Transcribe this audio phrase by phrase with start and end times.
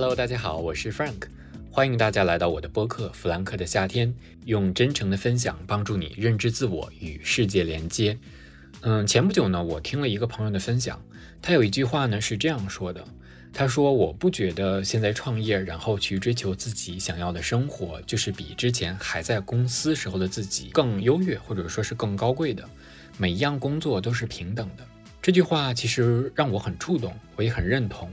[0.00, 1.24] Hello，大家好，我是 Frank，
[1.70, 4.08] 欢迎大家来到我的播客《弗兰克的夏天》，
[4.46, 8.16] 用真诚的分享帮助你认知自我与世界连接。
[8.80, 10.98] 嗯，前不久呢，我听了一个朋友的分享，
[11.42, 13.04] 他有一句话呢是这样说的，
[13.52, 22.66] 他说：“我不觉得现在创业，然后去追求自己想要的生活，就是比之前还在公司时候的自己更优越，或者说是更高贵的。
[23.18, 24.86] 每一样工作都是平等的。”
[25.20, 28.10] 这句话其实让我很触动，我也很认同。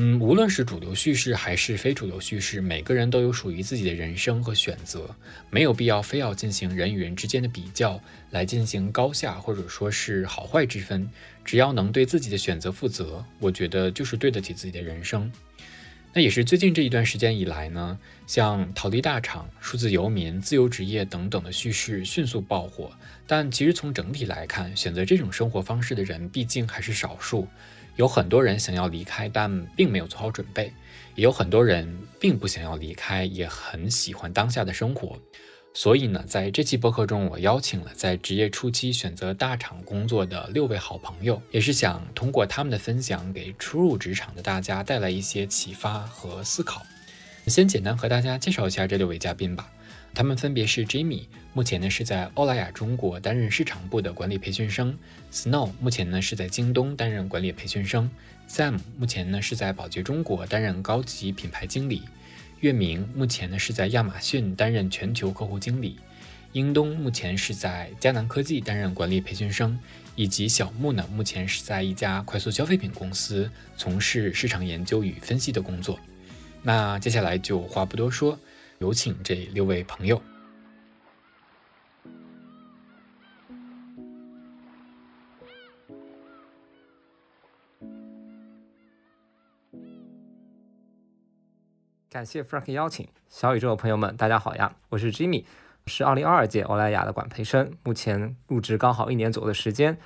[0.00, 5.12] 嗯，无论是主流叙事还是非主流叙事，每个人都有属于自己的人生和选择，
[5.50, 11.10] 没有必要非要进行人与人之间的比较，来进行高下或者说是好坏之分。
[11.44, 15.32] 只要能对自己的选择负责，我觉得就是对得起自己的人生。
[16.14, 22.92] 那也是最近这一段时间以来呢，像逃离大厂、数字游民、自由职业等等的叙事迅速爆火。
[23.26, 27.48] 但其实从整体来看，选择这种生活方式的人毕竟还是少数。
[27.98, 30.70] 有很多人想要离开，但并没有做好准备；
[31.16, 35.18] 也有很多人并不想要离开，也很喜欢当下的生活。
[35.74, 46.86] 所以呢，在这期播客中，我邀请了在职业初期选择大厂工作的六位好朋友，也是想通过他们的分享，给初入职场的大家带来一些启发和思考。
[47.48, 49.68] 先简单和大家介绍一下这六位嘉宾吧。
[50.18, 54.98] 他们分别是 Jimmy，目前呢是在欧莱雅中国担任市场部的管理培训生
[55.30, 58.10] ；Snow，目前呢是在京东担任管理培训生
[58.48, 62.00] ；Sam，目前呢是在宝洁中国担任高级品牌经理；
[62.58, 65.94] 月明，目前呢是在亚马逊担任全球客户经理；
[66.50, 69.78] 英东，目前是在迦南科技担任管理培训生；
[70.16, 75.96] 以及小木呢，目前是在一家快速消费品公司从事市场研究与分析的工作。
[76.60, 78.36] 那接下来就话不多说。
[78.78, 80.22] 有请这六位朋友。
[92.08, 94.76] 感谢 Frank 邀请，小宇宙的朋友们，大家好呀！
[94.90, 95.44] 我是 Jimmy，
[95.86, 99.98] 是二零二二届欧莱雅的管培生，目前入职刚好一年左右的时间。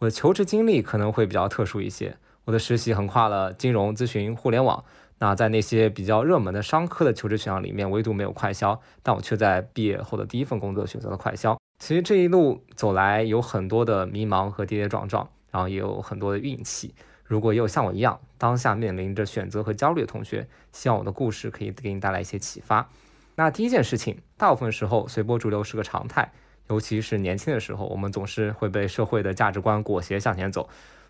[0.00, 4.84] 我的求职经历可能会比较特殊一些，我的实习横跨了金融、咨询、互联网。
[5.18, 11.58] 那在那些比较热门的商科的求职选项里面，唯独没有快销，但我却在毕业后的第一份工作选择了快销。
[11.80, 16.94] 其实这一路走来，有很多的迷茫和跌跌撞撞，然后也有很多的运气。
[17.24, 22.88] 如果也有像我一样当下面临着选择和焦虑的同学，希望我的故事可以给你带来一些启发。
[23.34, 26.32] 那第一件事情，大部分时候随波逐流是个常态，
[26.68, 30.68] 尤其是年轻的时候，我们总是会被社会的价值观裹挟向前走。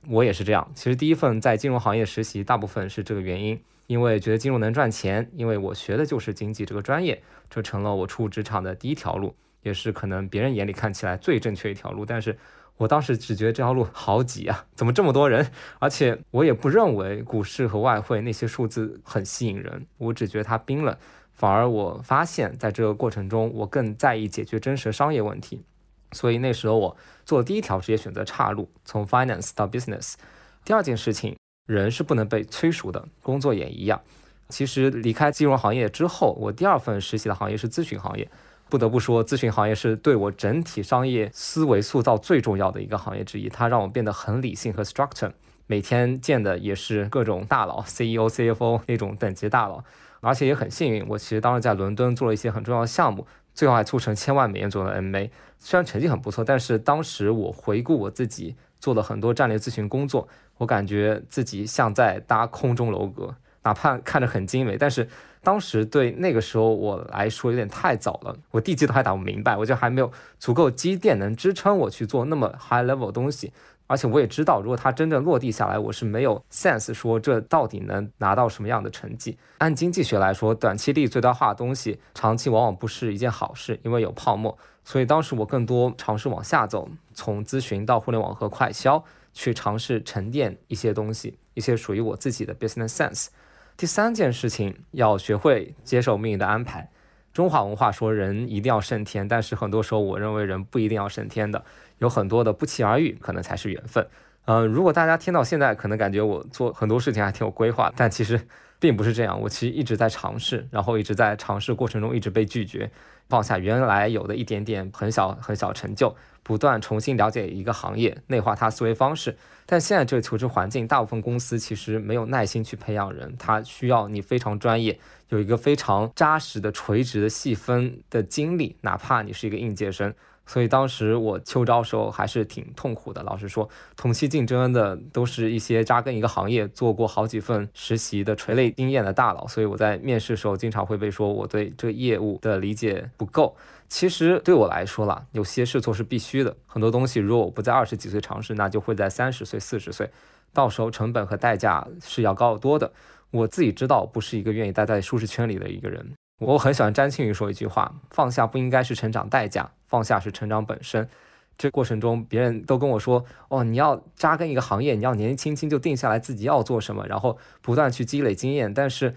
[0.09, 0.71] 我也是这样。
[0.75, 3.61] 其实第一份在金融行业实习，大部分是这个原因。
[3.89, 12.05] 因为觉得金融能赚钱，因为我学的就是经济这个专业，这成了我初入职场的第一条路，也是可能别人眼里看起来最正确一条路。
[12.05, 12.37] 但是
[12.77, 15.51] 我当时只觉得这条路好挤啊，怎么这么多人？
[15.79, 20.95] 而且我也不认为股市和外汇那些数字很吸引人，我只觉得它冰冷。
[21.33, 25.65] 反而我发现，在这个过程中，我更在意解决真实的商业问题。
[26.13, 30.15] 所以那时候我做第一条职业选择岔路，从 finance 到 business。
[30.63, 31.35] 第二件事情。
[31.69, 34.01] 人是不能被催熟的，工作也一样。
[34.49, 38.27] 其实离开金融行业之后，我第二份实习的行业是咨询行业。
[38.71, 43.51] 不得不说，咨询行业是对我整体商业思维塑造最重要的一个行业之一。
[43.51, 45.33] 它让我变得很理性和 structure。
[45.67, 49.85] 每天见的也是各种大佬，CEO、CFO 那种等级大佬。
[50.21, 55.31] 而且也很幸运，我其实当时在伦敦做了一些很重要的项目，最后还促成千万美元左右的 MA。
[55.59, 60.27] 虽然成绩很不错，但是当时我回顾我自己做了很多战略咨询工作。
[60.59, 65.09] 我感觉自己像在搭空中楼阁，哪怕看着很精美，但是
[65.43, 68.37] 当时对那个时候我来说有点太早了。
[68.51, 73.53] 我地基都还打不明白，我就还没有足够积淀能支撑我去做那么 high level 的东西。
[73.87, 79.39] 而且我也知道，如果它真正落地下来，我是没有 sense 说这到底能拿到什么样的成绩。
[79.59, 84.59] 按经济学来说，短期利益最大化的东西，长期往往不是一件好事，因为有泡沫。
[84.85, 89.03] 所以当时我更多尝试往下走，从咨询到互联网和快销。
[89.39, 93.29] 去尝试沉淀一些东西，一些属于我自己的 business sense。
[93.77, 96.91] 第三件事情，要学会接受命运的安排。
[97.33, 101.65] 中华文化说人一定要胜天，但是很多时候我认为人不一定要胜天的，
[101.99, 104.05] 有很多的不期而遇，可能才是缘分。
[104.47, 108.41] 嗯，如果大家听到现在，可能感觉我做很多事情还挺有规划，但其实
[108.81, 109.41] 并不是这样。
[109.41, 112.91] 我其实一直在尝试，然后一直在尝试过程中一直被拒绝，
[113.29, 116.15] 放下原来有的一点点很小很小成就。
[116.43, 119.37] 不断重新了解一个行业，内化他思维方式。
[119.67, 124.99] 但现在这个求职环境，大部分公司其实没有耐心去培养人，他需要你非常专业，
[125.29, 130.15] 有一个非常扎实的、垂直的细分的经历，哪怕你是一个应届生。
[130.49, 133.23] 所以当时我秋招的时候还是挺痛苦的。
[133.23, 143.55] 老实说，同期竞争的都是一些扎根一个行业、做过好几份实习的垂类经验的大佬，所以我在面试时候经常会被说我对这个业务的理解不够。
[143.89, 146.57] 其实对我来说啦，有些试错是必须的。
[146.67, 150.11] 很多东西如果我不在二十几岁尝试，那就会在三十岁、四十岁，
[150.53, 152.91] 到时候成本和代价是要高得多的。
[153.31, 156.15] 我自己知道，不是一个愿意待在舒适圈里的一个人。
[156.39, 159.71] 我很喜欢詹庆宇说一句话：放下不应该是成长代价。
[159.89, 161.09] 放下是成长本身，
[161.57, 168.73] 这过程中别人都跟我说，哦，你要扎根一个行业，你要年纪轻轻就定下来自己要做什么，然后不断去积累经验。
[168.73, 169.15] 但是，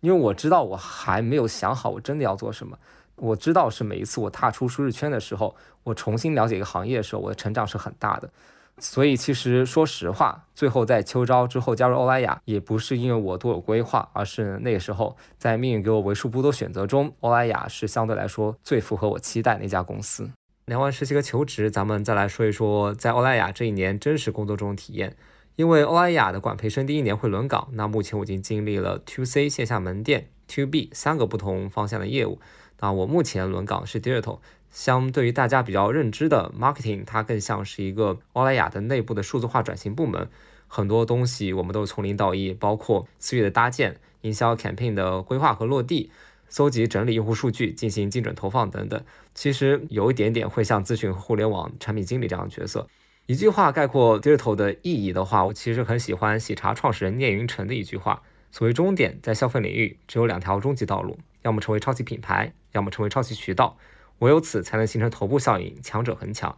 [0.00, 2.78] 因为我知道我还没有想好我真的要做什么，
[3.16, 8.30] 我知道是每一次我踏出舒适圈的时候，我重新了解一个行业的时候，我的成长是很大的。
[8.78, 20.30] 所以，其实说实话，最后在秋招之后加入欧莱雅，也不是因为我多有规划，而是那个时候在命运给我为数不多选择中，欧莱雅是相对来说最符合我期待那家公司。
[20.66, 25.16] 聊完实习和求职，咱们再来说一说在欧莱雅这一年真实工作中的体验。
[25.56, 32.40] 因为欧莱雅的管培生第一年会轮岗，那目前我已经经历了 To C 线下门店、To B 三个不同方向的业务。
[32.80, 34.40] 那我目前轮岗是 Digital。
[34.74, 40.28] 相对于大家比较认知的 marketing，它更像是一个欧莱雅的内部的数字化转型部门。
[40.66, 46.10] 很多东西我们都是从零到一，包括私域的搭建、营销 campaign 的规划和落地、
[46.48, 49.00] 搜集整理用户数据、进行精准投放等等。
[49.32, 52.88] 其实有一点点会像咨询互联网产品经理这样的角色。
[53.26, 63.76] 一句话概括 digital 的意义的话，我其实很喜欢喜茶创始人聂云成的一句话：所谓终点，在消费领域只有两条终极道路，要么成为超级品牌，要么成为超级渠道。
[64.24, 66.56] 唯有此才能形成头部效应，强者恒强。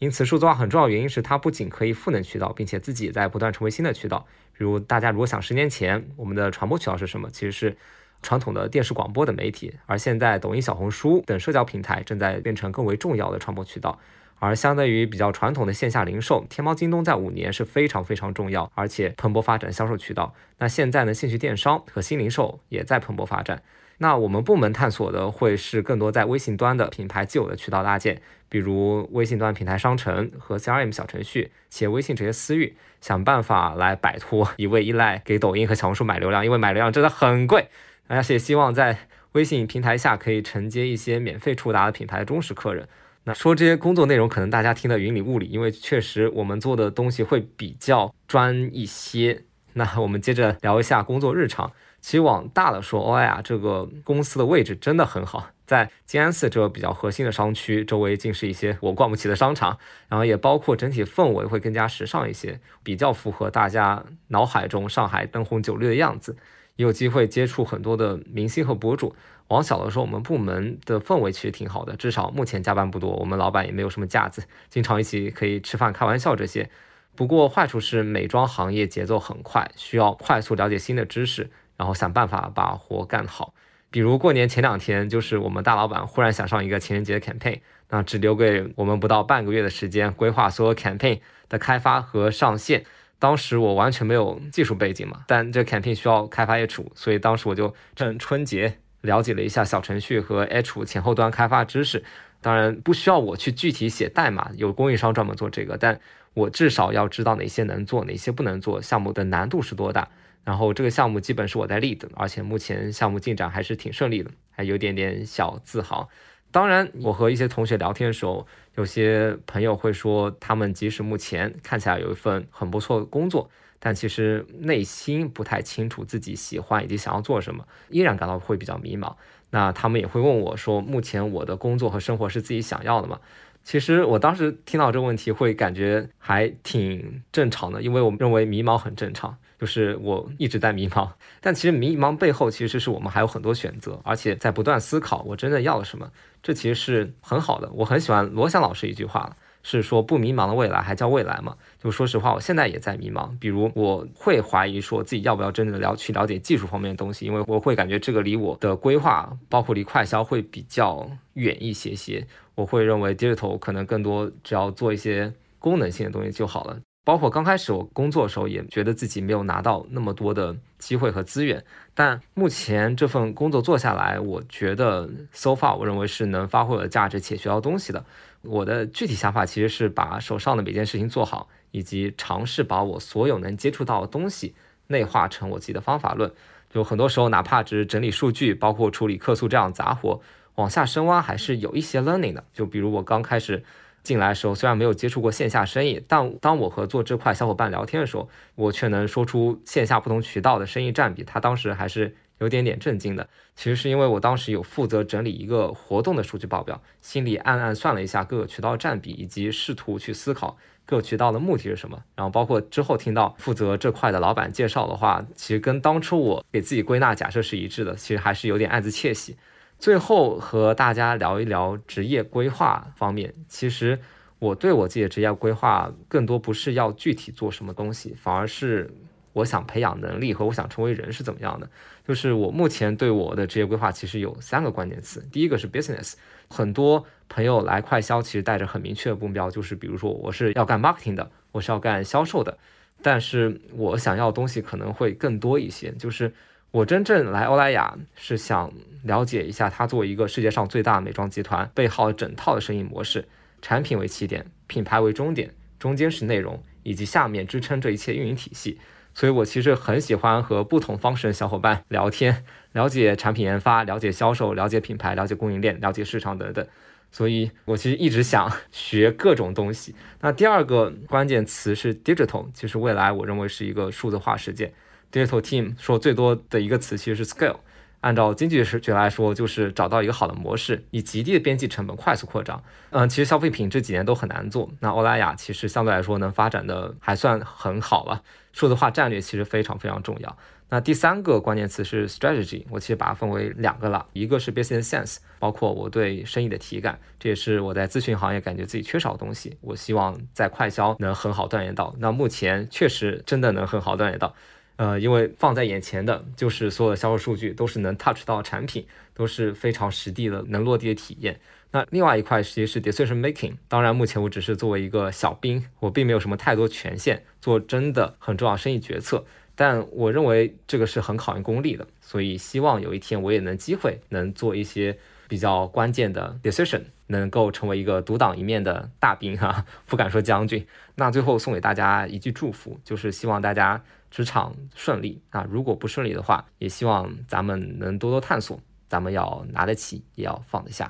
[0.00, 4.26] 因此，数字化很重要原因是它不仅可以赋能渠道，并且自己也在不断成为新的渠道。
[4.58, 7.76] 比如，大家如果想十年前我们的传播渠道是什么，其实是
[8.20, 14.00] 传统的电视广播的媒体，而现在抖音、小红书等社交平台正在变成更为重要的传播渠道。
[14.40, 20.34] 而相对于比较传统的线下零售，天猫、京东在五年是非常非常重要，而且蓬勃发展销售渠道。
[20.58, 23.62] 那现在呢，兴趣电商和新零售也在蓬勃发展。
[23.98, 37.68] 那我们部门探索的会是更多在微信端的品牌既有的渠道搭建，比如微信端平台商城和 CRM 小程序，企业微信这些私域，想办法来摆脱一味依赖给抖音和小红书买流量，因为买流量真的很贵，
[38.08, 42.88] 而且希望在微信平台下可以承接一些免费触达的品牌的忠实客人。
[43.24, 49.44] 那说这些工作内容，可能大家听得云里雾里，因为确实我们做的东西会比较专一些。
[49.72, 51.72] 那我们接着聊一下工作日常。
[52.04, 59.78] 其实往大了说，欧莱雅这个公司的位置真的很好，在静安寺这个比较核心的商区，周围尽是一些我逛不起的商场，
[60.08, 66.36] 然后也包括整体氛围会更加时尚一些，比较符合大家脑海中上海灯红酒绿的样子。
[66.76, 69.16] 也有机会接触很多的明星和博主。
[69.48, 76.68] 往小的说，我们部门的氛围其实挺好的，至少目前加班不多，我们老板也没有什么架子，经常一起可以吃饭、开玩笑这些。
[77.16, 81.48] 不过坏处是美妆行业节奏很快，需要快速了解新的知识。
[81.76, 83.54] 然后想办法把活干好，
[83.90, 92.84] 比如过年前两天，就是我们大老板忽然想上一个情人节的 campaign，那只留给我们不到半个月的时间规划所有 campaign 的开发和上线。
[93.18, 102.04] 当时我完全没有技术背景嘛，但这 campaign 需要开发 H 五，所以当时我就趁春节了解了一下小程序和 H 五前后端开发知识。
[102.42, 105.98] 当然不需要我去具体写代码，有供应商专门做这个，但
[106.34, 110.08] 我至少要知道哪些能做，哪些不能做，项目的难度是多大。
[110.44, 116.08] 然后这个项目基本是我在 lead，而且目前项目进展还是挺顺利的，还有点点小自豪。
[116.50, 118.46] 当然，我和一些同学聊天的时候，
[118.76, 129.14] 有些朋友会说，他们即使目前看起来有一份很不错的工作，但其实内心不太清楚自己喜欢以及想要做什么，依然感到会比较迷茫。
[129.50, 133.18] 那他们也会问我说，目前我的工作和生活是自己想要的吗？
[133.64, 139.36] 其实我当时听到这个问题，会感觉还挺正常的，因为我认为迷茫很正常。
[139.64, 141.08] 就是我一直在迷茫，
[141.40, 146.10] 但其实迷茫背后其实是我们还有很多选择，而且在不断思考我真的要什么。
[146.42, 147.70] 这其实是很好的。
[147.72, 151.56] 我很喜欢罗翔老师一句话，是说不迷茫的未来还叫未来吗？
[151.82, 153.30] 就说实话，我现在也在迷茫。
[153.38, 162.26] 比如我会怀疑说自己要不要真的了去了解技术方面的东西，因为我会感觉这个离我的规划，包括离快销会比较远一些些。
[162.54, 166.78] 我会认为 digital 可能更多只要做一些功能性的东西就好了。
[167.04, 171.62] 包括刚开始我工作的时候，也觉得自己没有拿到那么多的机会和资源。
[171.94, 178.04] 但目前这份工作做下来，我觉得 so far 我认为是能发挥我的价值且学到东西的。
[178.40, 184.54] 我的具体想法其实是把手上的每件事情做好，以及尝试把我所有能接触到的东西
[184.86, 186.32] 内化成我自己的方法论。
[186.70, 190.20] 就很多时候，哪怕只是整理数据，包括处理客诉这样杂活，
[190.56, 192.44] 往下深挖还是有一些 learning 的。
[192.52, 193.62] 就比如我刚开始
[194.04, 201.24] 进来的时候，虽然没有接触过线下生意，但当我和做这块小伙伴聊天的时候，我却能说出线下不同渠道的生意占比。
[201.24, 203.28] 他当时还是有点点震惊的。
[203.56, 212.02] 其实是因为我当时有负责整理一个活动的数据报表，心里暗暗算了一下各个渠道占比，以及试图去思考各个渠道的目的是什么。
[212.14, 219.36] 然后包括之后听到负责这块的老板介绍的话，其实跟当初我给自己归纳假设是一致的，其实还是有点暗自窃喜。
[219.78, 223.98] 最后和大家聊一聊职业规划方面，其实
[224.38, 228.90] 我对我自己的职业规划更多不是要具体做什么东西，反而是。
[229.34, 231.68] 我想培养能力和我想成为人是怎么样的？
[232.06, 235.28] 就是我目前对我的职业规划其实有三个关键词。
[235.32, 236.14] 第一个是 business，
[236.48, 242.56] 很多朋友来快销其实带着很明确的目标，就是比如说我是要干 marketing 的，我是要干销售的。
[243.02, 246.32] 但是我想要的东西可能会更多一些，就是
[246.74, 248.72] 我真正来欧莱雅是想
[249.04, 253.28] 了解一下它作为一个世界上最大美妆集团背后整套的生意模式，
[253.62, 258.80] 产品为起点，品牌为终点，中间是内容，以及下面支撑这一切运营体系。
[259.14, 266.66] 所以，我其实很喜欢和不同方式的小伙伴聊天，了解产品研发，了解销售，了解品牌，了解供应链，了解市场等等。
[267.12, 269.94] 所以我其实一直想学各种东西。
[270.22, 274.74] 那第二个关键词是 digital，其实未来我认为是一个数字化世界。
[275.14, 277.58] Digital team 说最多的一个词其实是 scale。
[278.00, 282.62] 按照经济学来说，就是找到一个好的模式，以极低的边际成本快速扩张。
[282.90, 288.20] 嗯，其实消费品这几年都很难做，那欧莱雅其实相对来说能发展的还算很好了。
[288.52, 290.36] 数字化战略其实非常非常重要。
[290.68, 299.56] 那第三个关键词是 strategy，我其实把它分为两个了，一个是 business sense，包括我对生意的体感，这也是我在咨询行业感觉自己缺少的东西。
[299.62, 301.94] 我希望在快销能很好锻炼到。
[301.98, 304.34] 那目前确实真的能很好锻炼到。
[304.76, 311.38] 呃，因为放在眼前的就是所有的销售数据都是能 touch 到产品，都是非常实地的、能落地的体验。
[311.70, 319.24] 那另外一块其实是 decision making，当然目前我只是作为一个小兵，我并没有什么太多权限做真的很重要生意决策。
[319.56, 330.66] 但我认为这个是很考验功力的，所以希望有一天我也能机会能做一些比较关键的 decision，能够成为一个独当一面的大兵哈， 不敢说将军。
[330.96, 333.80] 那最后送给大家一句祝福，就是希望大家。
[334.14, 338.56] 职场顺利啊，如果不顺利的话，也希望咱们能多多探索。
[338.88, 340.88] 咱们要拿得起，也要放得下。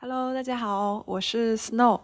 [0.00, 2.00] Hello，大家好，我是 Snow。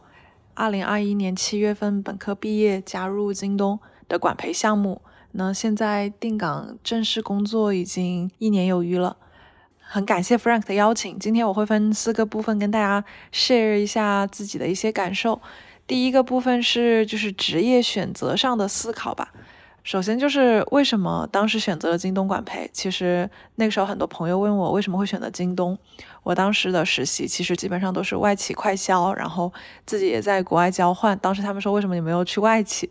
[0.52, 5.00] 二零二一年七月份本科毕业，加入京东的管培项目。
[5.32, 9.16] 那现在定岗正式工作已经一年有余了，
[9.80, 11.18] 很感谢 Frank 的邀请。
[11.18, 15.40] 今天我会分四个部分跟大家 share 一下自己的一些感受。
[15.86, 19.32] 第一个部分是就是职业选择上的思考吧。
[19.82, 22.68] 首先就是为什么当时选择了京东管培？
[22.72, 25.78] 其实那个时候很多朋友问我为什么会选择京东。
[26.22, 29.50] 我当时的实习其实基本上都是外企快销，然后
[29.86, 31.18] 自己也在国外交换。
[31.18, 32.90] 当时他们说为什么你没有去外企？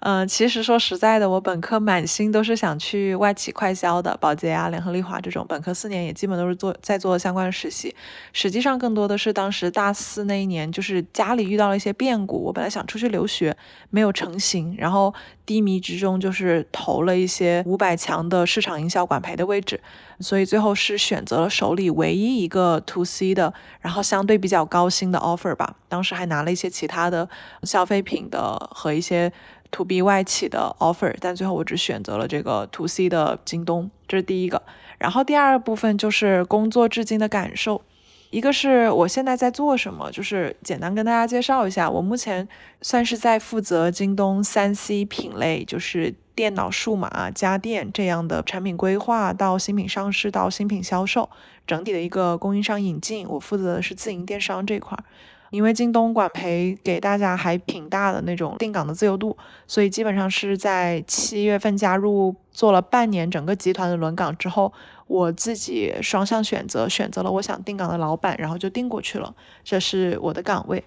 [0.00, 5.44] 嗯，其实说实在的，我本科满心都是想去外企快销的，宝洁啊、联合利华这种。
[5.46, 7.94] 本科四年也基本都是做在做相关的实习。
[8.32, 13.54] 实际上更多的是当时大四那一年，就是家里遇到了一些变故，我本来想出去留学，
[13.90, 15.12] 没有成型，然后
[15.44, 19.78] 低迷之中就是投了一些五百强的市场营销管培的位置，
[20.20, 23.52] 所以最后是选择了手里唯一一个 to C 的，
[23.82, 25.76] 然后相对比较高薪的 offer 吧。
[25.90, 27.28] 当时还拿了一些其他的
[27.64, 29.30] 消费品的和一些。
[29.70, 34.62] To B 外企的 offer，但最后我只选择了这个 to C 的京东，这是第一个。
[34.98, 37.80] 然后第二部分就是工作至今的感受，
[38.30, 42.46] 一个是我现在在做什么，就是简单跟大家介绍一下，我目前
[42.82, 51.30] 算是在负责京东三 C 品类，就是电脑、数码、家电这样的产品规划到新品上市到新品销售，
[51.66, 54.98] 整体的一个供应商引进，我负责的是自营电商这块。
[55.50, 64.72] 因为京东管培给大家还挺大的那种定岗的自由度，所以基本上是在七月份加入，做了半年整个集团的轮岗之后，
[65.06, 70.82] 我自己双向选择，选择了我想定岗的老板，然后就定过去了，这是我的岗位。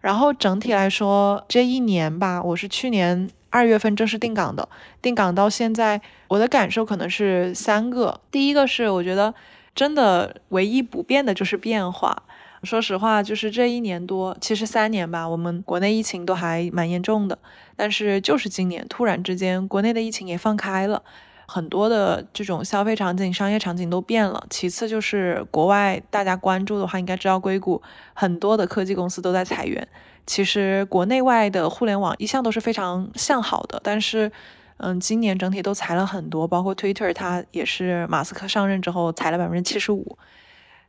[0.00, 4.68] 然后整体来说，这一年吧，我是去年二月份正式定岗的，
[5.02, 8.20] 定岗到现在，我的感受可能是三个。
[8.30, 9.34] 第一个是我觉得
[9.74, 12.22] 真的唯一不变的就是变化。
[12.64, 17.38] 说实话，就是这一年多，其实三年吧，我们国内疫情都还蛮严重的。
[17.76, 21.02] 但是就是今年突然之间，国内的疫情也放开了，
[21.46, 24.44] 很多的这种消费场景、商业场景都变了。
[24.50, 27.80] 其次就是国外大家关注的话，应该知道硅谷
[28.12, 29.86] 很多的科技公司都在裁员。
[30.26, 34.30] 其实国内外的互联网一向都是非常向好的，但是，
[34.78, 40.18] 嗯，今年整体都裁了很多，包括 Twitter，它也是马斯克上任之后裁了百分之七十五。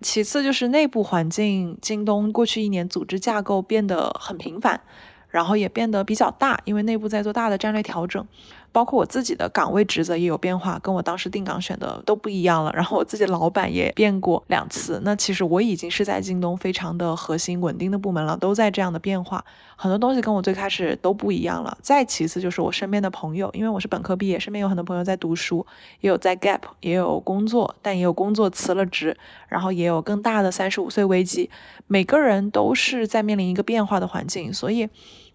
[0.02, 4.82] 其次就是内部环境，京东过去一年组织架构变得很频繁，
[5.28, 8.26] 然后也变得比较大，因为内部在做大的战略调整。
[8.72, 12.72] 包括我自己的岗位职责也有变化，跟我当时定岗选的都不一样了。
[12.74, 15.02] 然后我自己老板也变过两次。
[15.04, 19.44] 那其实我已经是在京东非常的核心稳定的部门了，都在这样的变化，
[19.76, 21.78] 很多东西跟我最开始都不一样了。
[21.82, 25.66] 再其次就是我身边的朋友，因为我是本科毕业，身边有很多朋友在读书，
[26.02, 31.50] 也有在 gap，也有工作，但也有工作辞了职，然后也有更大的三十五岁危机，
[31.88, 34.90] 每个人都是在面临一个变化的环境，所以。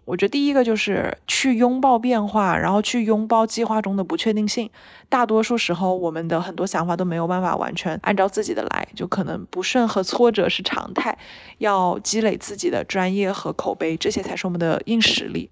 [0.05, 4.69] 我觉得第一个就是去拥抱变化，然后去拥抱计划中的不确定性。
[5.09, 11.17] 大多数时候，我们的很多想法都没有办法完全按照自己的来，就可能不顺和挫折是常态。
[11.57, 15.49] 要积累自己的专业和口碑，这些才是我们的硬实力。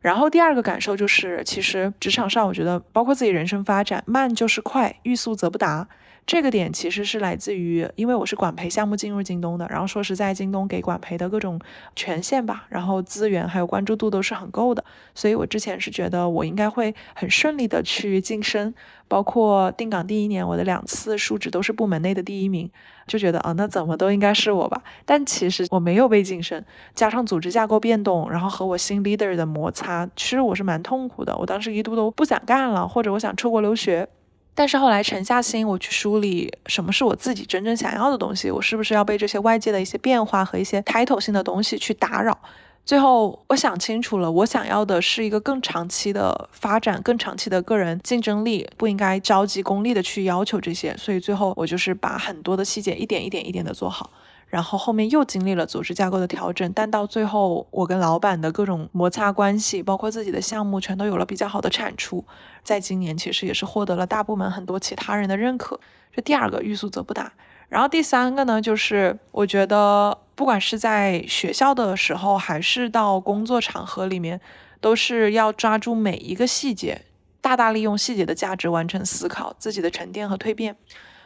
[0.00, 5.88] 然后第二个感受就是，其实职场上，我觉得包括自己人生发展，慢就是快，欲速则不达。
[6.26, 11.60] 这个点其实是来自于，因为我是管培项目进入京东的，然后说实在，京东给管培的各种
[11.94, 14.82] 权限吧，然后资源还有关注度都是很够的，
[15.14, 18.72] 所以我之前是觉得我应该会很顺利的去晋升，
[19.06, 22.70] 包括定岗第一年，我的两次述职都是部门内的第一名，
[23.06, 26.64] 就觉得啊，那怎么都应该是我吧，但其实我没有被晋升，
[26.94, 34.08] 加上组织架构变动，然后和我新 leader 的摩擦，其实我是蛮痛苦的，我当时一度都不想干了，或者我想出国留学。
[34.54, 42.38] 但是后来沉下心，我去梳理什么是我自己真正想要的东西，我是不是要被这些外界的一些变化和一些 title 性的东西去打扰？
[42.84, 50.94] 最后我想清楚了，我想要的是一个更长期的发展，更长期的个人竞争力，不应该着急功利的去要求这些。
[50.96, 54.10] 所以最后我就是把很多的细节一点一点一点的做好。
[54.46, 62.24] 然后后面又经历了组织架构的调整，但到最后，我跟老板的各种摩擦关系，包括自己的项目，全都有了比较好的产出。
[62.62, 65.80] 在今年，其实也是获得了大部门很多其他人的认可。
[66.12, 67.32] 这第二个欲速则不达。
[67.68, 74.40] 然后第三个呢，就是我觉得，不管是在学校的时候，还是到工作场合里面，
[74.80, 77.02] 都是要抓住每一个细节，
[77.40, 80.76] 大大利用细节的价值，完成思考自己的沉淀和蜕变。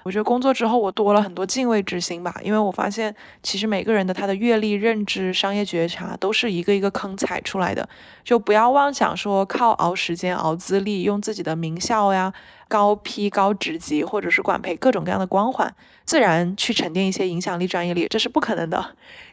[0.09, 7.87] 我觉得工作之后，我多了很多敬畏之心吧，因为我发现其实每个人的他的阅历、认知、商业觉察都是一个一个坑踩出来的，
[8.25, 12.33] 就不要妄想说靠熬时间、熬资历，用自己的名校呀、
[12.68, 15.75] 高批、高职级或者是管培各种各样的光环，
[16.07, 18.83] 自然去沉淀一些影响力、专业力，这是不可能的。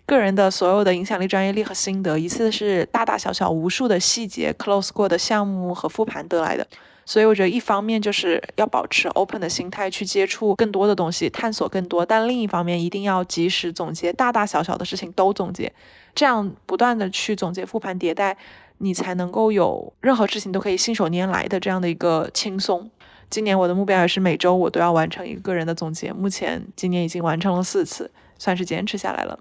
[0.06, 6.68] 个人的所有的影响力、专业力和心得，一次是大大小小无数的细节、close 过的项目和复盘得来的。
[7.08, 15.72] 所以我觉得，一方面就是要保持 open 的心态去接触更多的东西，探索更多；但另一方面，一定要及时总结，大大小小的事情都总结，
[16.16, 18.36] 这样不断的去总结、复盘、迭代，
[18.80, 22.90] 你才能够有任何事情都可以信手拈来的这样的一个轻松。
[23.30, 29.40] 今年我的目标也是每周我都要完成一个个人的总结，目前今年已经完成了四次，算是坚持下来了。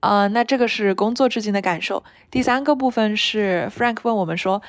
[0.00, 2.02] 呃，那这个是工作至今的感受。
[2.30, 4.60] 第三个部分是 Frank 问我们说。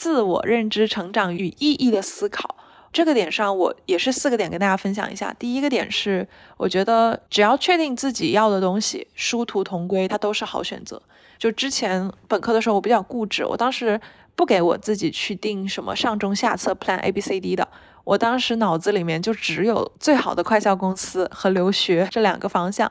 [0.00, 2.56] 自我认知、成长与意义的思考，
[2.90, 5.30] 这个点上，我也是四个点跟大家分享一下。
[5.38, 11.02] 第一个点是，我觉得只要确定自己要的东西，殊途同归，它都是好选择。
[11.36, 14.00] 就之前本科的时候，我比较固执，我当时
[14.34, 17.68] 不给我自己去定什么上中下策 plan A B C D 的，
[18.04, 22.90] 我当时脑子里面就只有最好的快销公司和留学这两个方向。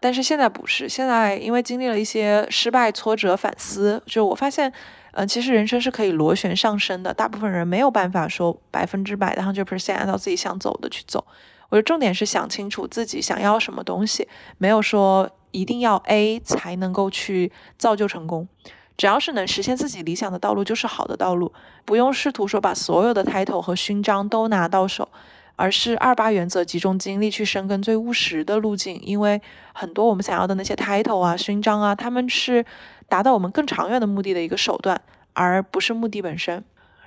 [0.00, 4.72] 但是现在不是，现在因为经历了一些失败、挫折、反思，就我发现。
[5.12, 7.12] 嗯，其实人生是可以螺旋上升的。
[7.12, 11.26] 大部分人没有办法说百分之百的 hundred percent 按照自己想走的去走。
[11.70, 18.48] 我觉得重点是想清楚自己想要什么东西，没有说一定要 A 才能够去造就成功。
[18.96, 21.52] 只要是能实现自己理想的道路，就是好的道路。
[21.84, 25.08] 不用试图说把所有的 title 和勋章都拿到手，
[25.56, 29.00] 而是二八原则，集中精力去深耕最务实的路径。
[29.02, 29.40] 因为
[29.72, 32.64] 很多我们想要的那些 title 啊、勋章啊，他们是。
[33.08, 35.00] 达到我们更长远的目的的一个手段，
[35.32, 36.62] 而不是目的本身。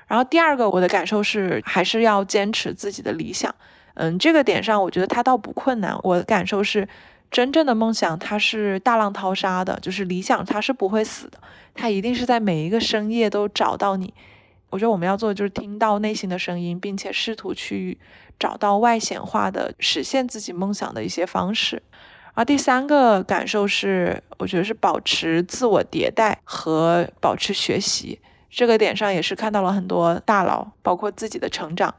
[0.08, 3.54] 然后第二个，我的感受是，还是要坚持自己的理想。
[3.94, 5.98] 嗯，这个点上，我觉得它倒不困难。
[6.04, 6.88] 我的感受是，
[7.30, 11.40] 真正的梦想它是大浪淘沙的，就是理想它是不会死的，
[11.74, 14.14] 它一定是在每一个深夜都找到你。
[14.70, 17.98] 我觉得我们要做的就是听到内心的声音，并且试图去
[18.40, 21.84] 找到外显化的实现自己梦想的一些方式。
[22.34, 28.20] 而第三个感受是，我觉得是保持自我迭代和保持学习。
[28.50, 31.94] 这个点上，也是看到了很多大佬，包括自己的成长。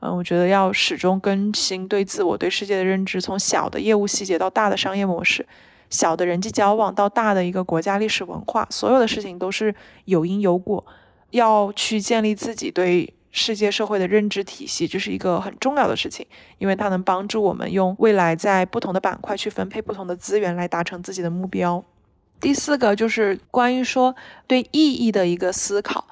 [0.00, 5.46] 嗯，我觉得要始终更新对自我、对世界的认知，从小的业务细节到大的商业模式，
[5.90, 9.74] 小的人际交往到大的一个国家历史文化，所有的事情都是
[10.04, 10.86] 有因有果，
[11.30, 16.26] 要去建立自己对世界社会的认知体系，这是一个很重要的事情，
[16.58, 21.84] 因为它能帮助我们用未来在不同的板块去分配不同的资源来达成自己的目标。
[22.40, 24.14] 第四个就是关于说
[24.46, 26.06] 对意义的一个思考，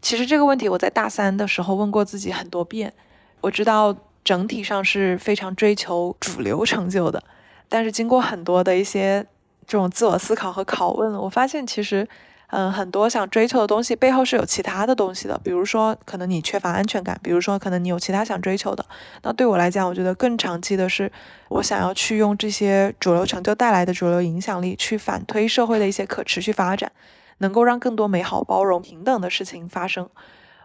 [0.00, 2.92] 其实这个问题我在大三的时候问过自己很多遍。
[3.40, 7.22] 我知道整体上是非常追求主流成就的，
[7.68, 9.26] 但是经过很多的一些
[9.66, 12.06] 这种自我思考和拷问，我发现其实，
[12.50, 15.40] 嗯，很多想追求的东西背后是有其他的东西的。
[15.44, 18.84] 比如说，可能你缺乏安全感；，比如说，可能你有其他想追求的。
[19.22, 21.10] 那对我来讲，我觉得更长期的是，
[21.48, 26.90] 我想要去用这些主流成就带来的主流影响力，去反推社会的一些可持续发展，
[27.38, 30.08] 能够让更多美好、包容、平等的事情发生。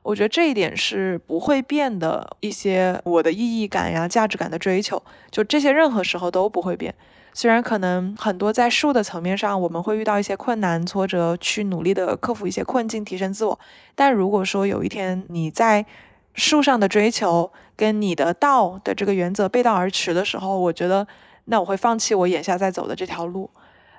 [0.02, 6.94] 我觉得这一点是不会变的，一些我的意义感呀、价值感的追求，就这些任何时候都不会变。
[7.38, 13.60] 虽然可能很多在术的层面上，我们会遇到一些困难、挫折，去努力的克服一些困境，提升自我。
[13.94, 15.86] 但如果说有一天你在
[16.34, 21.06] 术上的追求跟你的道的这个原则背道而驰的时候，我觉得
[21.46, 23.50] 那我会放弃我眼下在走的这条路。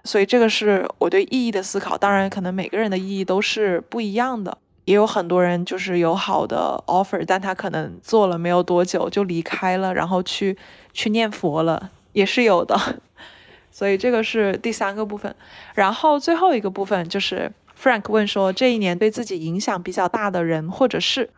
[0.02, 1.98] 所以这个是我对意义的思考。
[1.98, 4.56] 当然，可能每个人的意义都是不一样的。
[4.86, 10.56] 也有很多人就是有好的 offer，但他可能做了没有多久就离开了，然后去
[10.92, 12.74] 去念佛了，也是有的。
[13.70, 15.36] 所以这个是第三个部分。
[15.74, 21.28] 然后最后一个部分就是 Frank 问说，这一年对自己影响比较大的人或者是，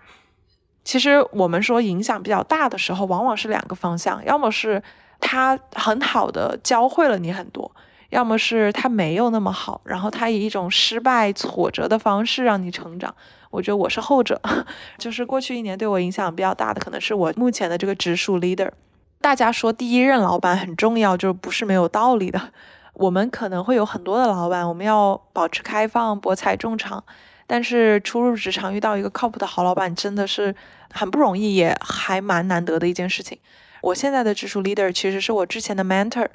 [0.85, 4.81] 其实我们说影响比较大的时候，往往是两个方向，要么是
[5.19, 7.71] 他很好的教会了你很多。
[8.11, 13.14] 要么是他没有那么好，然后他以一种失败挫折的方式让你成长。
[13.51, 14.41] 我觉得我是后者，
[14.97, 18.71] 就是过去一年对我影响比较大的，可能是我目前的这个直属 leader。
[19.21, 22.53] 大家说第一任老板很重要，就不是没有道理的。
[22.95, 27.05] 我们可能会有很多的老板，我们要保持开放、博采众长，
[27.47, 30.55] 但是初入职场遇到一个靠谱的好老板，真的是
[30.93, 33.39] 很不容易，也还蛮难得的一件事情。
[33.83, 36.29] 我现在的直属 leader 其实是我之前的 mentor。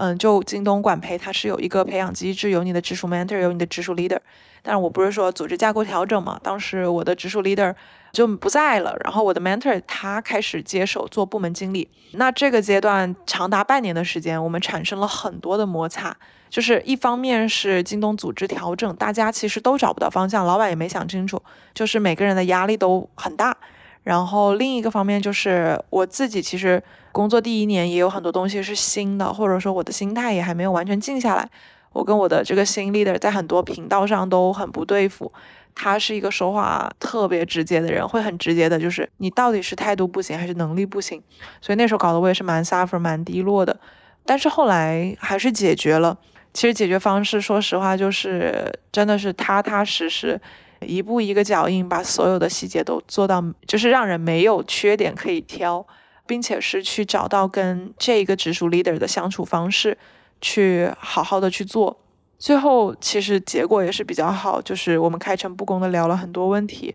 [0.00, 4.20] 嗯，就京东管培，它是有一个培养机制，有你的直属 mentor，有你的直属 leader。
[4.62, 7.74] 但是我不是说组织架构调整嘛，当时我的直属 leader
[8.12, 11.88] 就不在了，然后我的 mentor 他开始接手做部门经理。
[12.12, 16.16] 那这个阶段长达半年的时间，我们产生了很多的摩擦，
[16.48, 21.42] 就是一方面是京东组织调整，大家其实都找不到方向，老板也没想清楚，
[21.74, 23.56] 就是每个人的压力都很大。
[24.04, 31.46] 然后另一个方面就是我自己，其实工作第一年也有很多东西是新的，或者说我的心态也还没有完全静下来。
[31.92, 35.30] 我跟我的这个新 leader 在很多频道上都很不对付。
[35.78, 41.22] 他是一个说话特别直接的人，会很直接的，就是你到底是态度不行还是能力不行。
[41.60, 43.78] 所以那时候搞得我也是蛮 suffer 蛮低落的。
[44.26, 46.18] 但是后来还是解决了。
[46.52, 50.40] 其实解决方式，说实话就是真的是踏踏实实。
[50.80, 55.86] 一步一个脚印，把所有的细节都做到，就是让人没有缺点可以挑，
[56.26, 59.98] 并且是去找到跟这一个直属 leader 的相处方式，
[60.40, 61.98] 去好好的去做。
[62.38, 66.94] 最后其实结果也是比较好，就是我们开诚布公的聊了很多问题，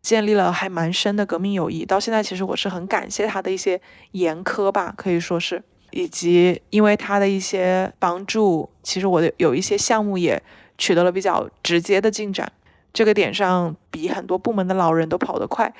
[0.00, 1.84] 建立了还蛮深的革命友谊。
[1.84, 3.80] 到现在其实我是很感谢他的一些
[4.12, 10.42] 严苛吧，可以说是，以及因为他的一些帮助，其实我的有一些项目也
[10.78, 12.50] 取得了比较直接的进展。
[12.92, 15.72] 这个点上比很多部门的老人都跑得快，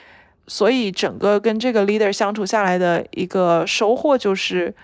[0.46, 4.74] 所以整个跟这个 leader 相处下来的一个收获就是，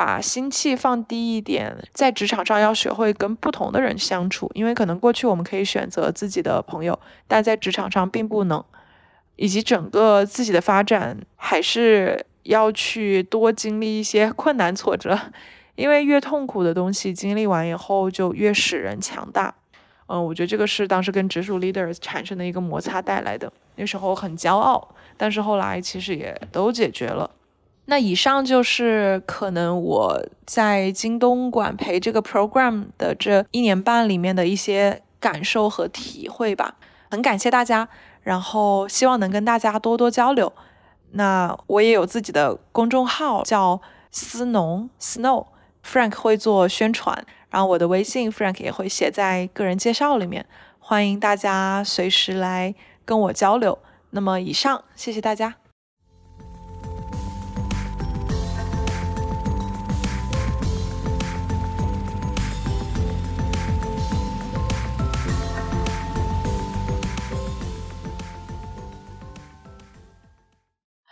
[0.00, 8.64] 把心气放低一点，在职场上要学会跟不同的人相处，因为可能过去我们可以选择自己的朋友，但在职场上并不能，
[9.36, 15.20] 以及整个自己的发展还是要去多经历一些困难挫折，
[15.74, 19.54] 因为越痛苦的东西经历完以后就越使人强大。
[20.06, 23.52] 嗯，我觉得这个是当时跟直属 leader 产生的一个摩擦带来的。
[23.76, 27.30] 那时候很骄傲，但是后来其实也都解决了。
[27.90, 36.76] 那以上就是可能我在京东管培这个 program 的这一年半里面的一些感受和体会吧。
[37.10, 37.88] 很感谢大家，
[38.22, 40.52] 然后希望能跟大家多多交流。
[41.10, 43.80] 那我也有自己的公众号叫
[44.12, 47.26] 思农 Snow，Frank 会做宣传。
[47.48, 50.46] 然后我的微信 Frank 也会写在个人介绍里面，
[50.78, 52.72] 欢迎大家随时来
[53.04, 53.80] 跟我交流。
[54.10, 55.59] 那么以上，谢谢大家。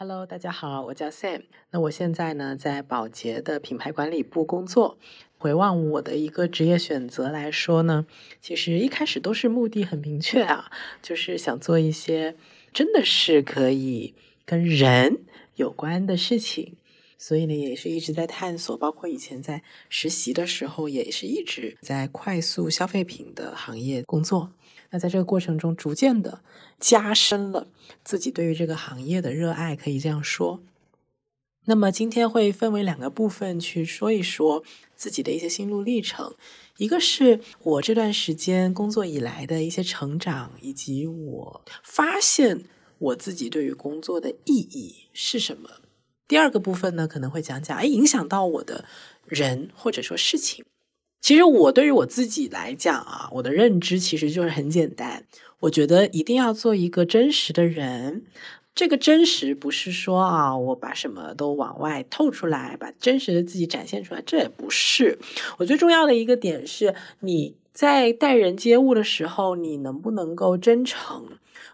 [0.01, 1.43] Hello，大家好，我叫 Sam。
[1.73, 4.97] 那我现在呢，在宝洁的品牌管理部工作。
[5.39, 8.07] 回望我的一个职业选择来说呢，
[8.41, 10.71] 其实一开始都是目的很明确啊，
[11.03, 12.37] 就是想做一些
[12.73, 15.19] 真的是可以跟人
[15.57, 16.77] 有关的事情。
[17.21, 24.53] 所以呢，也是一直在探索，包括以前在实习的时候，也是一直在快速消费品的行业工作。
[24.91, 26.43] 那在这个过程中，逐渐的
[26.81, 27.69] 加深了
[28.03, 30.61] 自己对于这个行业的热爱，可以这样说。
[31.67, 34.65] 那么今天会分为两个部分去说一说
[34.97, 36.35] 自己的一些心路历程，
[36.79, 42.65] 一个是我这段时间工作以来的一些成长，以及我发现
[42.99, 45.69] 我自己对于工作的意义是什么。
[46.27, 48.87] 第二个部分呢，可能会讲讲，哎，影响到我的
[49.27, 50.65] 人或者说事情。
[51.21, 55.25] 其实我对于我自己来讲啊，我的认知其实就是很简单。
[55.61, 58.25] 我觉得一定要做一个真实的人。
[58.75, 65.19] 这个真实不是说啊，我把什么都往外透出来，把真实的自己展现出来，这也不是。
[65.59, 71.27] 我最重要的一个点是，你在待人接物的时候，你能不能够真诚？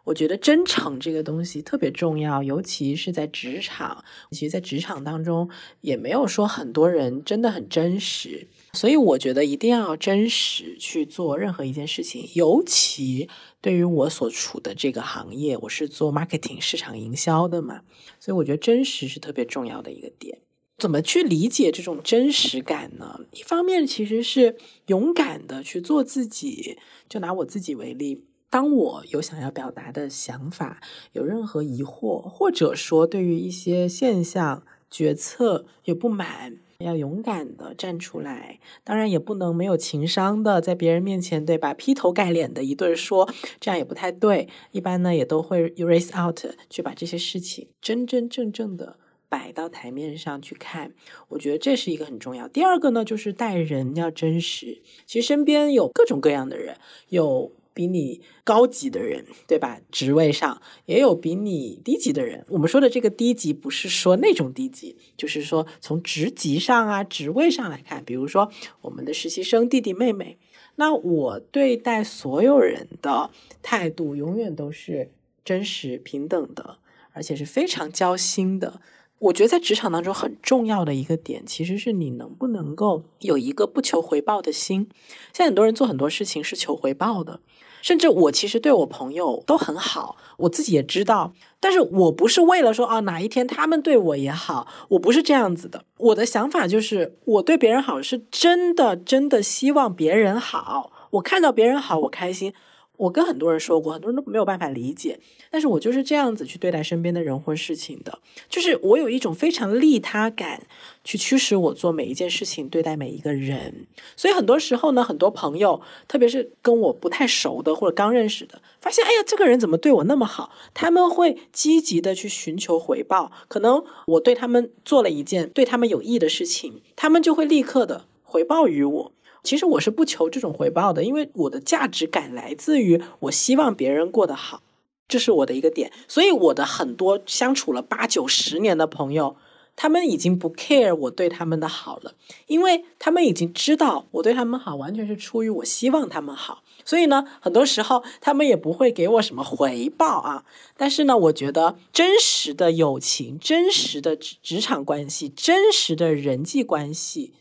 [0.04, 4.02] 我觉得真诚这个东西特别重要，尤其是在职场。
[4.30, 5.50] 其实，在职场当中，
[5.82, 8.46] 也没有说很多人真的很真实。
[8.74, 13.28] 所以我觉得一定要真实去做任何一件事情，尤其
[13.60, 17.82] 对于我所处的这个行业，我是做 marketing 市场营销的嘛，
[18.18, 20.38] 所以我觉得真实是特别重要的一个点。
[20.76, 23.20] 怎么去理解这种真实感呢？
[23.30, 24.56] 一方面其实是
[24.88, 26.76] 勇敢的去做自己，
[27.08, 30.80] 就拿我自己为例，当我有想要表达的想法，
[31.12, 36.58] 有任何疑惑，或者说对于一些现象、决策有不满。
[36.78, 41.72] 要勇敢的站出来，当然也不能没有情商的在别人面前，对吧？
[41.74, 43.28] 劈头盖脸的一顿说，
[43.60, 44.48] 这样也不太对。
[44.72, 50.92] 一般呢，也都会 erase out，去把这些事情真真正正的摆到台面上去看。
[51.28, 52.48] 我觉得这是一个很重要。
[52.48, 54.82] 第二个呢，就是待人要真实。
[55.06, 56.76] 其实身边有各种各样的人，
[57.08, 57.52] 有。
[57.74, 59.80] 比你高级的人，对吧？
[59.90, 62.46] 职位上也有比你低级的人。
[62.48, 70.38] 我们说的这个低级，不是说那种低级，就是说从职级上啊、职位上来看，比如说我们的实习生弟弟妹妹。
[70.76, 73.30] 那我对待所有人的
[73.62, 75.12] 态度，永远都是
[75.44, 76.78] 真实平等的，
[77.12, 78.80] 而且是非常交心的。
[79.20, 84.88] 我觉得在职场当中很重要的一个点，其实是你能不能够有一个不求回报的心。
[85.32, 87.40] 现在很多人做很多事情是求回报的。
[87.84, 95.84] 甚至我其实对我朋友都很好，我自己也知道，但是我不是为了说啊哪一天他们对我也好，我不是这样子的。
[95.98, 102.54] 我的想法就是，我对别人好是真的，真的希望别人好，我看到别人好，我开心。
[102.96, 105.18] 我跟很多人说过，很多人都没有办法理解，
[105.50, 110.62] 但是我就是这样子去对待身边的人或事情的，就是我有一种非常利他感，
[111.02, 113.86] 去驱使我做每一件事情，对待每一个人。
[114.16, 120.52] 所以很多时候呢，很多朋友，特别是跟我不太熟的或者刚认识的，发现，哎呀，这个人怎么对我那么好？
[120.72, 123.32] 他们会积极的去寻求回报。
[123.48, 129.12] 可能我对他们做了一件对他们有益的事情，他们就会立刻的回报于我。
[129.44, 134.62] 其实我是不求这种回报的，因为我的价值感来自于我希望别人过得好，
[135.06, 135.92] 这是我的一个点。
[136.08, 139.36] 所以我的很多相处了八九十年的朋友，
[139.76, 142.14] 他们已经不 care 我对他们的好了，
[142.46, 146.62] 因为他们已经知道我对他们好完全是出于我希望他们好。
[146.86, 150.44] 所以呢，很多时候他们也不会给我什么回报啊。
[150.76, 157.34] 但是呢，我觉得真实的友情、真实的职职场关系、真实的人际关系，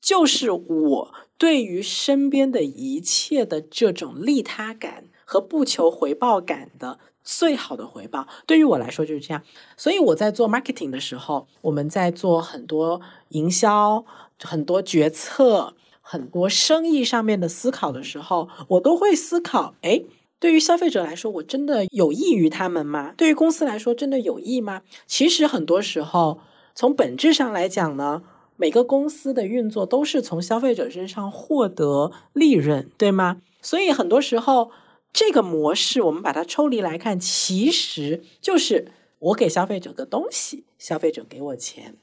[0.00, 1.14] 就是我。
[1.38, 9.42] 对于身边的一切的这种利他感和不求回报感的最好的回报，对于我来说就是这样。
[9.76, 14.04] 所以我在做 marketing 的时候，我们在做很多营销、
[14.42, 20.02] 很多决策、很多生意上面的思考的时候，我都会思考：哎，
[20.40, 23.14] 对于消费者来说，我真的有益于他们吗？
[23.16, 24.82] 对于公司来说，真的有益吗？
[25.06, 26.40] 其实很多时候，
[26.74, 28.22] 从本质上来讲呢。
[28.60, 33.40] 每个公司的运作都是从消费者身上获得利润，对吗？
[33.62, 34.72] 所以很多时候，
[35.12, 38.88] 这个模式我们把它抽离来看，其实就是
[39.20, 41.94] 我给消费者个东西，消费者给我钱。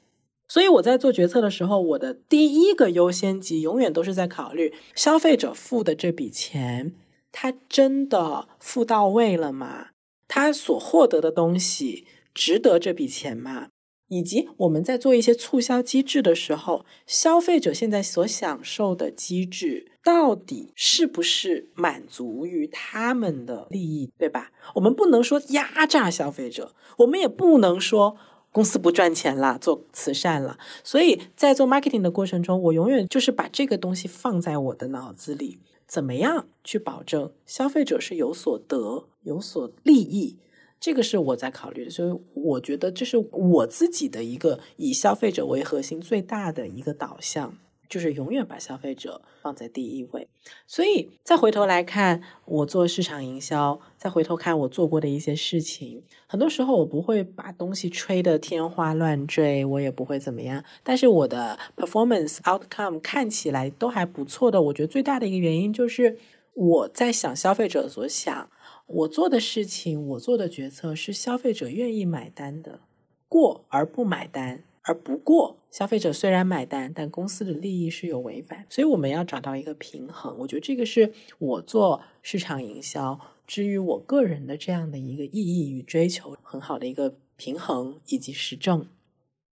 [0.48, 6.94] 所以我在做决策的时候，我的第一个优先级永远都是在考虑消费者付的这笔钱，
[7.30, 9.88] 他真的付到位了吗？
[10.26, 13.68] 他所获得的东西值得这笔钱吗？
[14.08, 24.52] 以及我们在做一些促销机制的时候，消费者现在所享受的机制到底是不是满足于他们的利益，对吧？
[24.74, 28.16] 我们不能说压榨消费者，我们也不能说
[28.52, 30.58] 公司不赚钱了，做慈善了。
[30.84, 40.38] 所以在做 marketing 的过程中，我永远就是把这个东西放在我的脑子里，怎么样去保证消费者是有所得、有所利益。
[40.78, 47.56] 这个是我在考虑的，所以我觉得这是我自己的一个以消费者为核心最大的一个导向，
[47.88, 50.28] 就是永远把消费者放在第一位。
[50.66, 64.60] 所以再回头来看我做市场营销，再回头看我做过的一些事情，很多时候我不会把东西吹得天花乱坠，我也不会怎么样，但是我的 performance outcome 看起来都还不错的。
[64.60, 66.18] 我觉得最大的一个原因就是
[66.54, 68.48] 我在想消费者所想。
[68.86, 72.80] 我做的事情，我做的决策是消费者愿意买单的，
[73.28, 80.36] 过而不买单，而不过消费者虽然买单，但公司的利益是有违反，所以我们要找到一个平衡。
[80.38, 88.86] 我觉得这个是我做市场营销，至于我个人的这样的一个意义与追求，很好的一个平衡以及实证。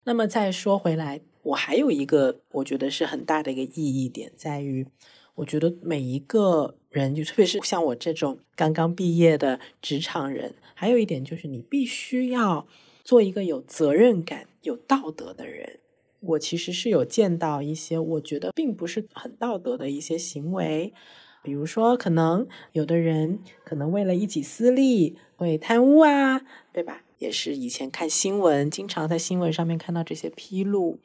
[0.04, 4.86] 那么再说回来，我还有一个我觉得是很大的一个意义点，在于。
[5.34, 12.66] 我觉得每一个人，就特别是像我这种刚刚毕业的职场人，还有一点就是你必须要
[13.04, 15.78] 做一个有责任感、有道德的人。
[16.20, 20.92] 我其实是有见到一些我觉得并不是很道德的一些行为，
[21.44, 26.40] 比如说可能有的人可能为了一己私利会贪污啊，
[26.72, 27.04] 对吧？
[27.18, 31.00] 也是以前看新闻，经常在新闻上面看到这些披露。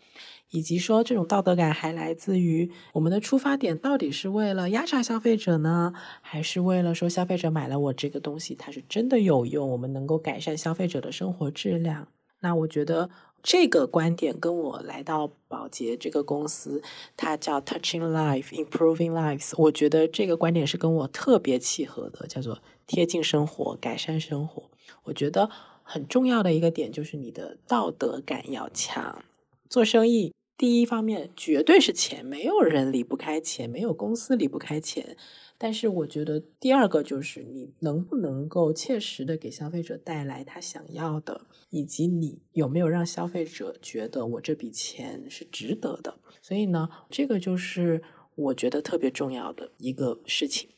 [0.50, 12.08] 以及说这种道德感还来自于我们的出发点到底是为了压榨消费者呢，还是为了说消费者买了我这个东西，它是真的有用，我们能够改善消费者的生活质量？
[12.42, 13.10] 那我觉得
[13.42, 16.84] 这个观点跟我来到宝洁这个公司，
[17.18, 24.70] 它叫 Touching Life, Improving Lives，我觉得这个观点是跟我特别契合的，叫做贴近生活，改善生活。
[25.06, 25.50] 我觉得
[25.84, 29.24] 很重要的一个点就是你的道德感要强，
[29.70, 30.34] 做生意。
[30.56, 35.18] 第一方面绝对是钱，没有人离不开钱，没有公司离不开钱。
[35.58, 46.20] 但是我觉得第二个就是你能不能够切实的给消费者带来他想要的，以及你有没有让消费者觉得我这笔钱是值得的。
[46.42, 48.04] 所以呢，这个就是
[48.36, 50.70] 我觉得特别重要的一个事情。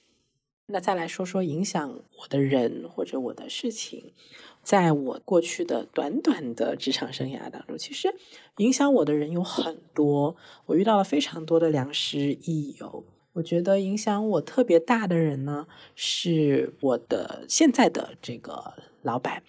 [0.68, 4.14] 那再来说说影响我的人或者我的事情。
[4.66, 8.12] 在我过去的短短的职场生涯当中，其实
[8.58, 13.06] 影响我的人有很多，我遇到了非常多的良师益友。
[13.34, 18.74] 我觉得影响我特别大的人呢，是我的现在的这个
[19.04, 19.44] 老板。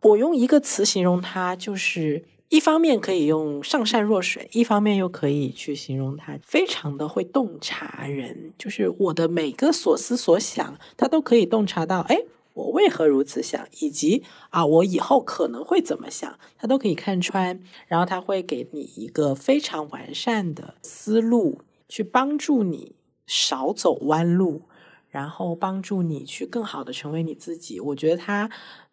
[0.00, 12.00] 我用一个词形容他，就是一方面可以用上善若水，一方面又可以去形容他非常的会洞察人，就是我的每个所思所想，他都可以洞察到。
[12.08, 12.22] 哎。
[12.54, 22.94] 我为何如此想，以及啊，我以后可能会怎么想，他都可以看穿，然后他会给你一个非常完善的思路，去帮助你
[23.26, 24.62] 少走弯路，
[25.08, 27.80] 然后帮助你去更好的成为你自己。
[27.80, 28.48] 我觉得他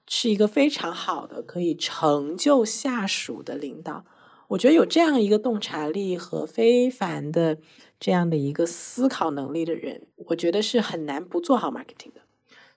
[0.07, 4.05] 是一个非常好的可以成就下属的领导。
[4.49, 7.59] 我觉得有这样一个洞察力和非凡的
[7.99, 12.20] 这样的一个思考能力的人，我觉得是很难不做好 marketing 的。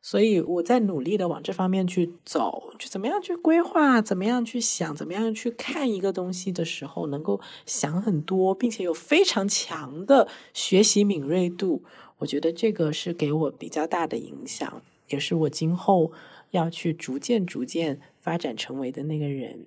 [0.07, 11.83] 所以我在努力的往这方面去走，就怎么样去规划，怎么样去想，怎么样去看一个东西的时候，能够想很多，并且有非常强的学习敏锐度。
[12.19, 16.13] 我觉得这个是给我比较大的影响，也是我今后
[16.51, 19.65] 要去逐渐逐渐发展成为的那个人。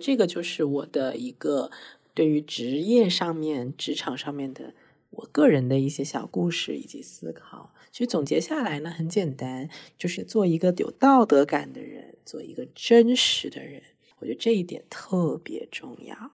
[0.00, 1.70] 这个就是我的一个
[2.12, 4.74] 对于职业上面、职场上面的
[5.10, 7.72] 我个人的一些小故事以及思考。
[7.92, 13.82] 其实总结下来呢，很简单，就是做一个有道德感的人，做一个真实的人。
[14.18, 16.32] 我觉得这一点特别重要。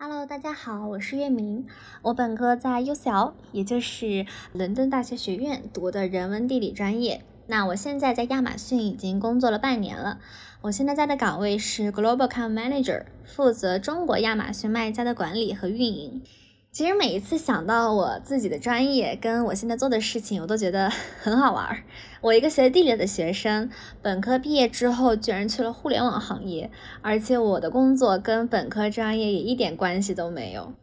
[0.00, 1.66] Hello，大家好，我是月明。
[2.02, 7.24] 我本科在 UCL，也就是伦敦大学学院读的人文地理专业。
[7.48, 10.20] 那我现在在亚马逊已经工作了半年了。
[10.60, 16.22] 我现在在的岗位是 Global Account Manager，负责中国亚马逊卖家的管理和运营。
[16.70, 20.90] 其实每一次想到我自己的专业跟我现在做的事情，我都觉得
[21.20, 21.82] 很好玩儿。
[22.20, 23.70] 我一个学地理的学生，
[24.02, 30.74] 本科毕业之后居然去了互联网行业，而且我的工作跟本科专业也一点关系都没有。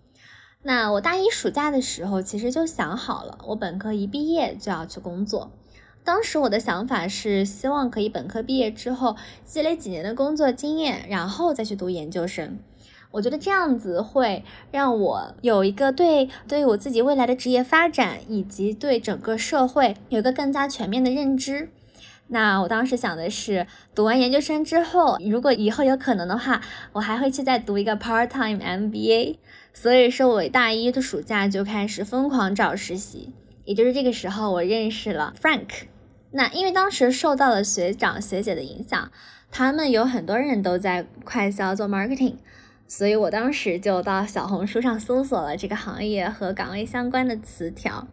[0.63, 5.51] 那我大一暑假的时候，其实就想好了，我本科一毕业就要去工作。
[6.03, 9.15] 当时我的想法是，希望可以本科毕业之后
[9.45, 12.59] 积累几年的工作经验，然后再去读研究生。
[13.15, 21.69] 我觉得这样子会让我有一个对对于我自己未来的职业发展以及对整个社会有一个更加全面的认知。
[22.27, 26.59] 那我当时想的是，读完研究生之后，如果以后有可能的话，
[26.91, 29.37] 我还会去再读一个 part time MBA。
[29.73, 33.31] 所以说我大一的暑假就开始疯狂找实习，
[33.63, 35.85] 也就是这个时候我认识了 Frank。
[36.31, 39.09] 那因为当时受到了学长学姐的影响，
[39.49, 42.33] 他们有很多人都在快销做 marketing。
[42.87, 48.07] 所以我当时就到小红书上搜索了这个行业和岗位相关的词条，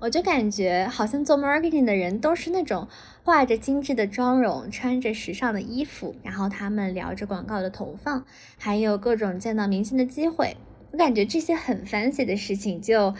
[0.00, 2.88] 我就感觉好像做 marketing 的人都是那种
[3.22, 8.24] 画着精致的妆容，穿着时尚的衣服，然后他们聊着广告的投放，
[8.56, 10.56] 还有各种见到明星的机会。
[10.90, 13.14] 我感觉这些很 fancy 的事情，就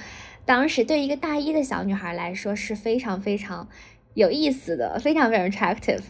[0.47, 3.68] 当时对一个大一的小女孩来说是非常非常
[4.14, 6.01] 有意思的，非常非常 attractive。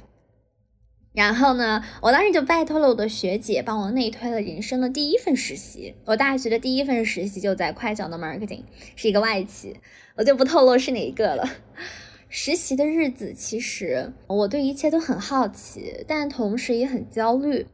[1.12, 5.94] 然后呢，我当时就拜托了我的学姐帮我内推了人生的第一份实习。
[6.04, 8.62] 我大学的第一份实习就在快脚的 marketing，
[8.94, 9.74] 是一个外企，
[10.16, 11.48] 我就不透露是哪一个了。
[12.28, 17.66] 实习的日子，其实我对一切都很好奇，但同时也很焦虑，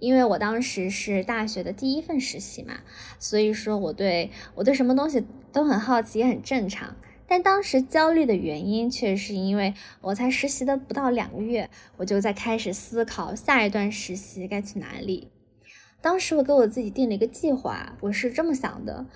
[0.00, 2.80] 因为我当时是大学的第一份实习嘛，
[3.18, 6.96] 所以说我对我对什么东西都很好奇，也很正常。
[7.32, 9.72] 但当时焦虑的原因，却是因为
[10.02, 15.28] 我才实习的不到两个月，我就在开始思考下一段实习该去哪里。
[16.02, 19.06] 当时我给我自己定了一个计划，我是这么想的：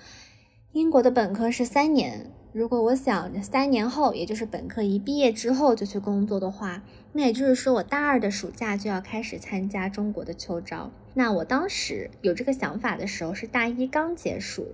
[0.71, 10.89] 英国的本科是三年，如果我想着三年后，也就是本科一毕业之后就去工作的话，那也就是说我大二的暑假就要开始参加中国的秋招。
[11.13, 14.73] 那我当时有这个想法的时候，是大一刚结束。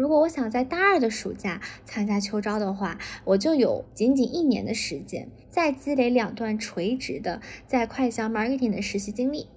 [0.00, 9.48] 如果我想在大二的暑假参加秋招的话，我就有仅仅一年的时间，再积累两段垂直的在快销 marketing 的实习经历。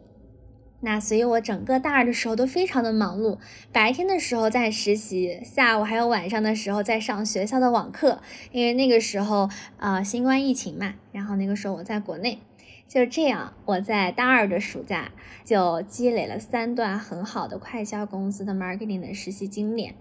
[0.81, 3.37] 那所以，我整个大二的时候都非常的忙碌，
[3.71, 8.19] 白天的时候在实习，下午还有晚上的时候在上学校的网课。
[8.51, 12.39] 因为那个时候，呃，新冠疫情嘛，然后那个时候我在国内，
[12.85, 15.13] 就这样，我在大二的暑假
[15.45, 19.95] 就积累了三段很好的快销公司的 marketing 的实习经验。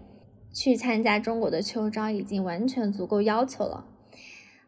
[0.53, 3.86] 去参加中国的秋招已经完全足够要求了。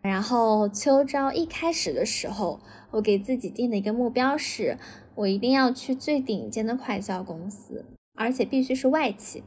[0.00, 2.60] 然后秋招一开始的时候，
[2.90, 4.78] 我给自己定的一个目标是，
[5.14, 9.42] 我一定要去最顶尖的快销公司，而且必须是外企。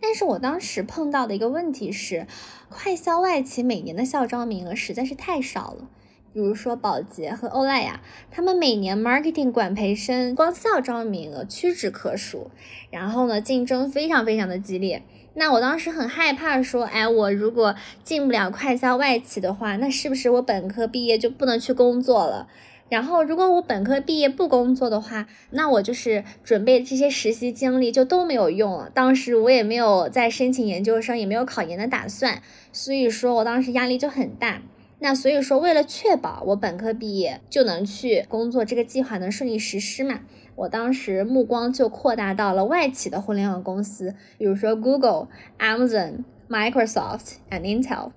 [0.00, 2.26] 但是我当时碰到的一个问题是，
[2.68, 5.88] 快销外企每年的校招名额实在是太少了。
[6.32, 12.50] 比如说宝洁和欧莱雅，他们每年 marketing 管培生光校招名额屈指可数，
[12.90, 15.02] 然后呢，竞争非常非常的激烈。
[15.38, 22.48] 那我当时很害怕，说，哎，我如果进不了快销外企的话，那是不是我本科毕业就不能去工作了？
[22.88, 28.88] 然后，如果我本科毕业不工作的话，那我就是准备这些实习经历就都没有用了。
[28.94, 32.40] 当时我也没有在申请研究生，也没有考研的打算，
[32.72, 34.62] 所以说我当时压力就很大。
[35.00, 40.20] 那所以说，为了确保我本科毕业就能去工作，这个计划能顺利实施嘛？
[40.56, 45.28] 我当时目光就扩大到了外企的互联网公司，比如说 Google、
[45.58, 48.10] Amazon、Microsoft and Intel，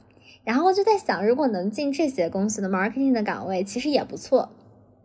[0.46, 4.50] 然后就在想，如果能进这些公司的 marketing 的岗位，其实也不错。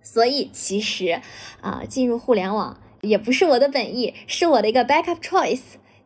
[0.01, 1.21] 所以其实
[1.61, 5.61] 啊，进入互联网也不是我的本意，是我的一个 backup choice。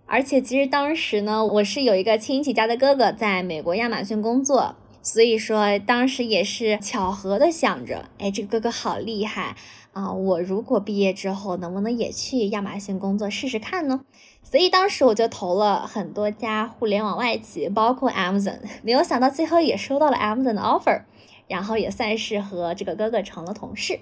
[0.07, 9.57] 而且其实当时呢，我是有一个亲戚家的哥哥在美国亚马逊工作，所以说当时也是巧合的想着，哎，这个哥哥好厉害。
[9.99, 14.03] 啊，我如果毕业之后能不能也去亚马逊工作试试看呢？
[14.44, 21.03] 所以当时我就投了很多家互联网外企，包括 Amazon， 没有想到最后也收到了 Amazon 的 offer，
[21.49, 23.99] 然后也算是和这个哥哥成了同事。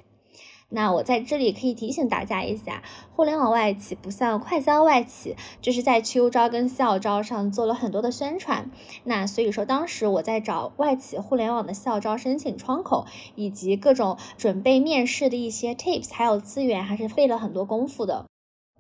[0.68, 2.82] 那我在这里可以提醒大家一下，
[3.14, 8.70] 互联网外企不像快销外企，就是在秋招跟校招上做了很多的宣传。
[9.04, 13.06] 那所以说，当时我在找外企互联网的校招申请窗口，
[13.36, 18.24] 以及各种准备面试的一些 tips，还有资源，还是费了很多功夫的。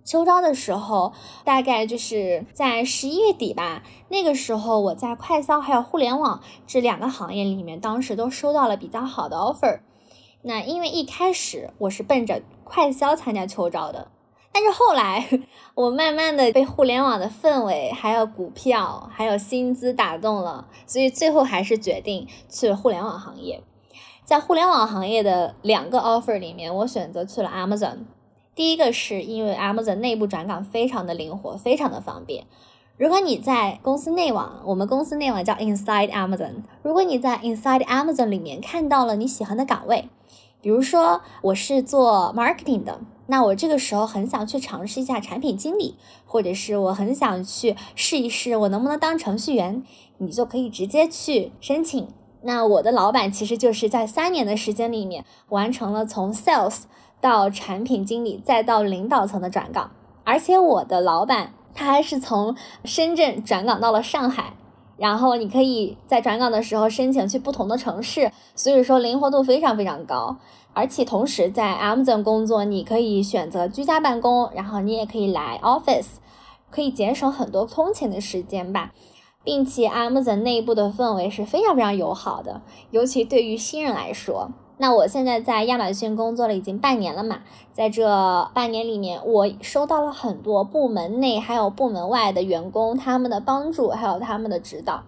[0.04, 1.12] 秋招的时候，
[1.44, 9.80] 大概就是在十一月底吧，那个时候我在快销还有互联网这两个行业里面，当时都收到了比较好的 offer。
[10.48, 14.06] 那因为一开始我是奔着快销参加秋招的，
[14.52, 15.28] 但是后来，
[15.74, 23.60] 我慢慢的被互联网的氛围、还有股票、还有薪资打动了，所以最后还是决定去了互联网行业。
[24.24, 28.04] 在互联网行业的两个 offer 里面，我选择去了 Amazon。
[28.54, 32.46] 第一个是因为 Amazon 内部转岗非常的灵活，非常的方便。
[32.96, 36.62] 如果你在公司内网，我们公司内网叫 Inside Amazon。
[36.82, 40.08] 如果你在 Inside Amazon 里面看到了你喜欢的岗位，
[40.66, 42.98] 比如说我是做 marketing 的。
[43.28, 49.84] 那我这个时候很想去尝试一下产品经理，或者是我很想去试一试我能不能当程序员，
[50.18, 52.08] 你就可以直接去申请。
[52.42, 56.82] 那我的老板其实就是在三年的时间里面完成了从 sales
[57.20, 59.92] 到产品经理再到领导层的转岗，
[60.24, 64.54] 而且我的老板他还是从深圳转岗到了上海，
[64.96, 70.36] 然后你可以在转岗的时候申请去不同的城市，所以说灵活度非常非常高。
[70.72, 76.16] 而且同时在 Amazon 工作，你可以选择居家办公，然后你也可以来 office，
[76.70, 78.92] 可以节省很多通勤的时间吧。
[79.42, 84.50] 并且 Amazon 内部的氛围是非常非常友好的，尤其对于新人来说。
[84.78, 87.40] 那我现在在亚马逊工作了已经半年了嘛，
[87.72, 95.02] 在这半年里面，我收到了很多部门内还有部门外的员工他们的帮助，还有他们的指导。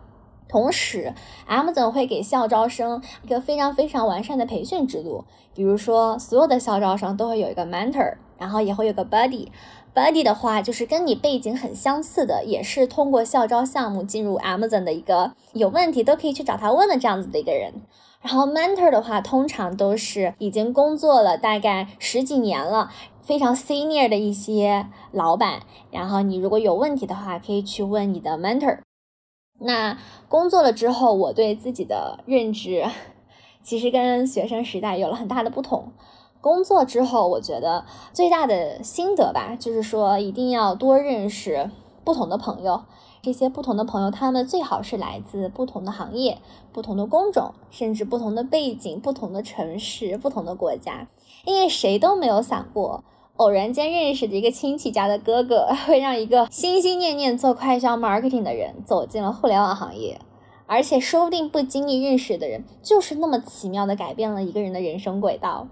[0.49, 1.13] 同时
[1.47, 5.25] ，Amazon 会给校招生一个非常非常完善的培训制度。
[5.55, 9.49] 比如说，所有的校招生都会有一个 mentor，然后也会有个 buddy。
[9.95, 17.75] buddy 的话，就是跟你背景很相似的，也是通过校招项目进入 Amazon 的一个有问题都可以去找他问的这样子的一个人。
[18.21, 22.91] 然后 mentor 的话，通常都是已经工作了大概十几年了，
[23.23, 25.61] 非常 senior 的一些老板。
[25.91, 28.81] 然后你如果有问题的话，可以去问你的 mentor。
[29.61, 29.99] 那
[30.29, 32.85] 工作了之后，我对自己的认知
[33.63, 35.93] 其实跟学生时代有了很大的不同。
[36.41, 41.71] 工作之后，我觉得最大的心得吧，就是说一定要多认识
[42.05, 42.83] 不同的朋友。
[43.23, 46.39] 这些不同的朋友，他们最好是来自不同的行业、
[46.73, 51.09] 不同的工种，甚至不同的背景、不同的城市、不同的国家。
[51.45, 53.05] 因为谁都没有想过。
[53.37, 60.21] 偶然间认识的一个亲戚家的哥哥，会让一个心心念念做快销 marketing 的人走进了互联网行业，
[60.67, 65.69] 而且说不定不经意认识的人，就是那么奇妙的改变了一个人的人生轨道。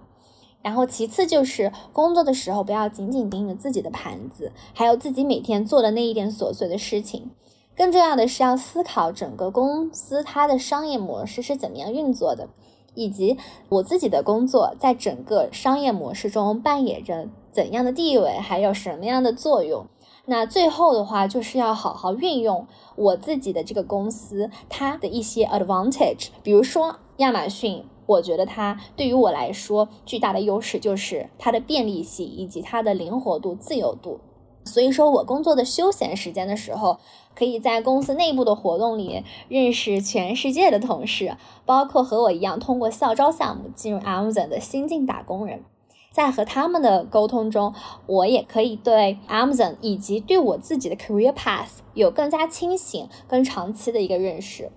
[0.66, 7.30] 然后其次就是工作的时候，不要紧紧盯着自己的盘子，还有自己每天做的那一点琐碎的事情，
[7.76, 12.48] 更重要的是要思考整个公司它的商业模式是怎么样运作的，
[12.96, 13.38] 以及
[13.68, 17.28] 我自己的工作在整个商业模式中扮演着。
[17.52, 19.86] 怎样的地位，还有什么样的作用？
[20.26, 26.26] 那最后的话，就是要好好运用我自己的这个公司它的一些 advantage。
[26.42, 34.20] 比如说亚马逊，我觉得它对于我来说巨大的优势就是它的便利性以及它的灵活度、自由度。
[34.64, 36.98] 所以说我工作的休闲时间的时候，
[37.36, 45.62] 可以在公司内部的活动里认识全世界的同事，包括和我一样通过校招项目进入 Amazon 的新晋打工人。
[46.10, 47.74] 在和他们的沟通中，
[48.06, 54.72] 我也可以对 Amazon 以及对我自己的 career path 有更加清醒、更长期的一个认识。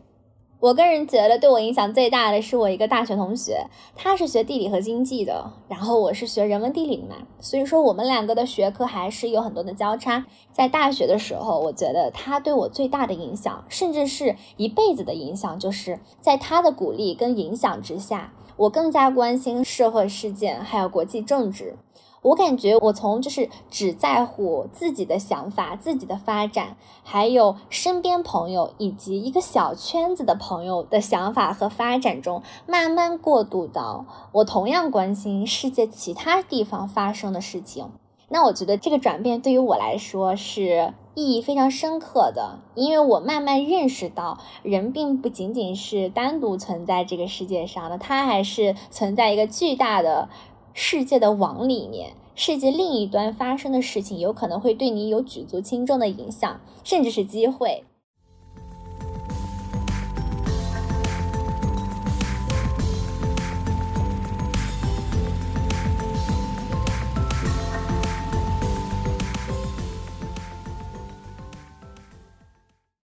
[0.62, 10.26] 我个人觉得对我影响最大的是我一个大学同学，他是学地理和经济的，然后我是学人文地理的嘛，所以说我们两个的学科还是有很多的交叉。
[10.52, 18.34] 在大学的时候，我觉得他对我最大的影响，甚至是一辈子的影响，就是在他的鼓励跟影响之下。
[18.58, 21.78] 我更加关心社会事件，还有国际政治。
[22.22, 37.90] 我感觉我从就是只在乎自己的想法、自己的发展，还有身边朋友以及一个小圈子的朋友的想法和发展中，慢慢过渡到我同样关心世界其他地方发生的事情。
[38.32, 50.30] 那我觉得这个转变对于我来说是意义非常深刻的，因为我慢慢认识到，人并不仅仅是单独存在这个世界上的，它还是存在一个巨大的
[50.82, 57.84] 世界的网里面，世界另一端发生的事情有可能会对你有举足轻重的影响，甚至是机会。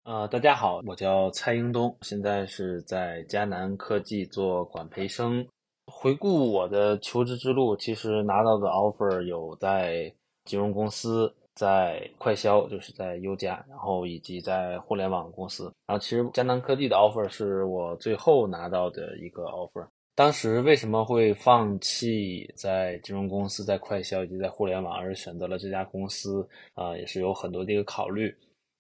[0.04, 5.48] 呃，大家好，我叫蔡英东，现在是在迦南科技做管培生。
[5.92, 10.12] 回顾我的求职之路，其实拿到的 offer 有在
[10.46, 15.66] 金融公司、在快销，就是在优家，然后以及在互联网公司。
[15.86, 19.86] 然后其实迦南科技的 offer 是我最后拿到的一个 offer。
[20.16, 26.48] 当时为什么会放弃在金融公司、在快销以及在互联网，而选择了这家公司？
[26.74, 28.34] 啊，也是有很多的一个考虑。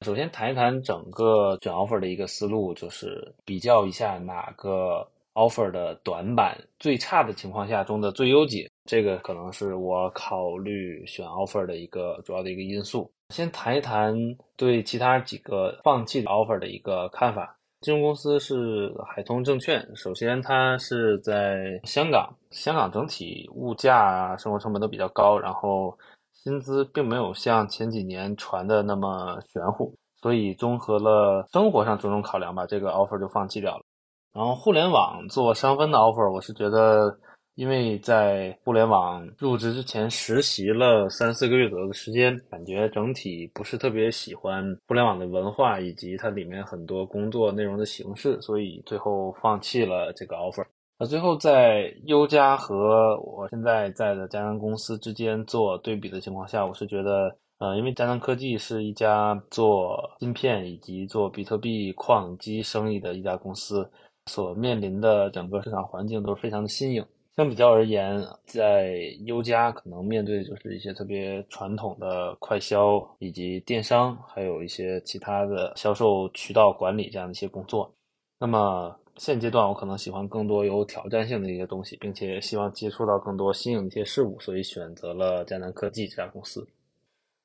[0.06, 13.12] 首先谈一谈整个选 offer 的一个思路，就是比较一下哪个 offer 的短板最差的情况下中的最优解，这个可能是我考虑选 offer 的一个主要的一个因素。
[13.30, 14.16] 先谈一谈
[14.58, 17.56] 对其他几个放弃 offer 的一个看法。
[17.82, 25.98] 金融公司是海通证券，首先它是在香港，香港整体物价啊、生活成本都比较高，然后。
[26.44, 33.84] 薪资并没有像前几年传的那么玄乎，所以综合了生活上种种考量吧，这个 offer 就放弃掉了。
[34.34, 37.14] 然后互联网做商分的 offer，我是觉得，
[37.56, 50.66] 因为在互联网入职之前实习了三四个月左右的时间，感觉整体不是特别喜欢互联网的文化以及它里面很多工作内容的形式，所以最后放弃了这个 offer。
[50.98, 63.92] 那最后在优家和我现在在的佳能公司之间做对比的情况下，我是觉得，呃，因为佳能科技是一家做芯片以及做比特币矿机生意的一家公司，
[64.32, 67.06] 所面临的整个市场环境都是非常的新颖。
[67.36, 77.94] 相比较而言，在优家可能面对的就是一些特别传统的快销以及电商，还有一些其他的销售渠道管理这样的一些工作。
[78.40, 78.96] 那么。
[79.18, 86.66] 现阶段我可能喜欢更多有挑战性的一些东西，并且希望接触到更多新颖的一些事物，所以选择了迦南科技这家公司。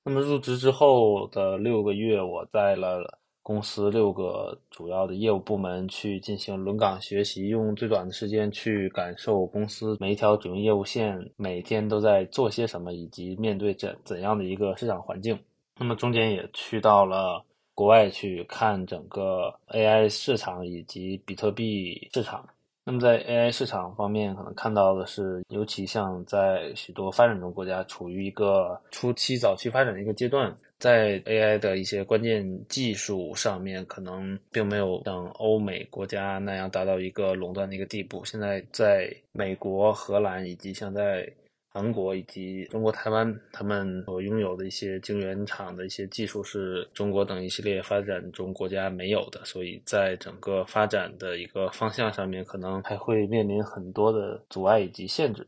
[0.04, 15.38] 那么入职之后的六个月，我在了公司六个主要的业务部门去进行轮岗学习，用最短的时间去感受公司每一条主营业务线每天都在做些什么，以及面对怎怎样的一个市场环境。
[15.78, 17.44] 那么中间也去到了。
[17.76, 22.42] 国外去看整个 AI 市场以及比特币市场。
[22.86, 38.24] 那么在 AI 市场方面，可能看到的是，尤其像在许多发展中国家处于一个初期、早期发展的一个阶段，在 AI 的一些关键技术上面，可能并没有像欧美国家那样达到一个垄断的一个地步。
[38.24, 41.30] 现在在美国、荷兰以及像在
[41.68, 55.46] 韩国以及中国台湾，他们所拥有的一些晶圆厂的一些技术，是中国等一系列发展中国家没有的，所以在整个发展的一个方向上面，可能还会面临很多的阻碍以及限制。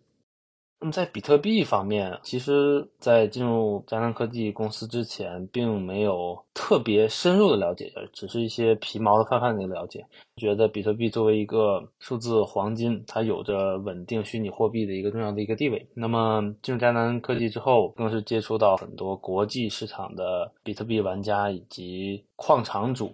[0.81, 10.07] 那么在比特币方面，其实，在进入迦南科技公司之前，并没有特别深入的了解，只是一些皮毛的泛泛的了解。
[10.37, 15.85] 觉得比特币作为一个数字黄金，它有着稳定虚拟货币的一个重要的一个地位。
[15.95, 23.13] 那么进入迦南科技之后，更是接触到很多国际市场的比特币玩家以及矿场主，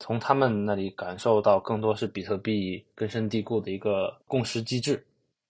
[0.00, 5.00] 从他们那里感受到更多是比特币根深蒂固的一个共识机制。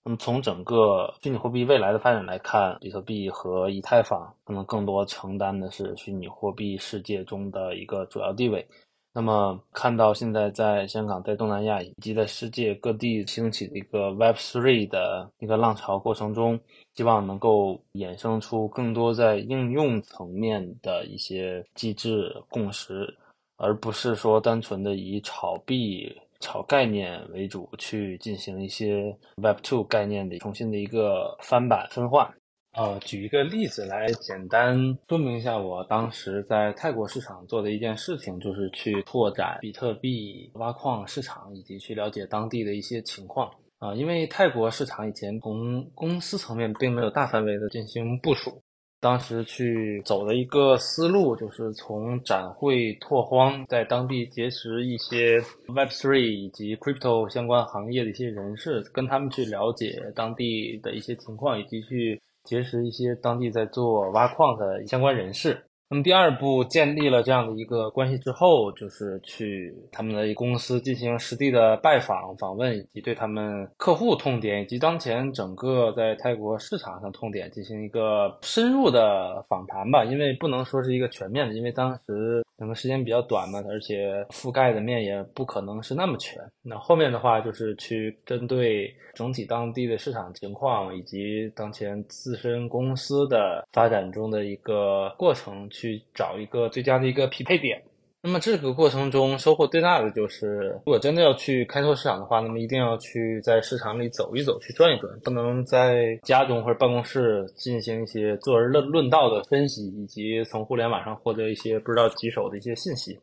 [0.07, 8.67] 那么从整个虚拟货币未来的发展来看，比特币和以太坊可能更多承担的是虚拟货币世界中的一个主要地位。
[9.15, 16.61] 那么看到现在在香港、在东南亚以及在世界各地兴起的一个 Web3 的一个浪潮过程中，
[16.97, 23.17] 希望能够衍生出更多在应用层面的一些机制共识，
[23.57, 26.15] 而不是说单纯的以炒币。
[26.45, 32.35] 炒概念为主，去进行一些 Web Two 概念的重新的一个翻版分化。
[32.77, 34.77] 呃，举一个例子来简单
[35.09, 43.51] 说明一下，我当时在泰国市场做的一件事情，就是去拓展比特币挖矿市场，以及去了解当地的一些情况。
[43.79, 48.63] 啊，因为泰国市场以前从公司层面并没有大范围的进行部署。
[49.05, 65.63] 当时去走的一个思路，就是从展会拓荒，在当地结识一些 Web3 以及 Crypto 相关行业的一些人士，跟他们去了解当地的一些情况，以及去结识一些当地在做挖矿的相关人士。
[65.95, 80.05] 那么第二步建立了这样的一个关系之后，就是去他们的公司进行实地的拜访、访问，以及对他们客户痛点以及当前整个在泰国市场上痛点进行一个深入的访谈吧。
[80.05, 86.43] 因为不能说是一个全面的，因为当时整个时间比较短嘛，而且覆盖的面也不可能是那么全。
[86.61, 95.85] 那后面的话就是去针对整体当地的市场情况以及当前自身公司的发展中的一个过程去。
[95.85, 97.79] 去找一个最佳的一个匹配点。
[98.27, 113.21] 那么这个过程中收获最大的就是，如果真的要去开拓市场的话，那么一定要去在市场里走一走，去转一转，不能在家中或者办公室进行一些坐而论论道的分析，以及从互联网上获得一些不知道棘手的一些信息。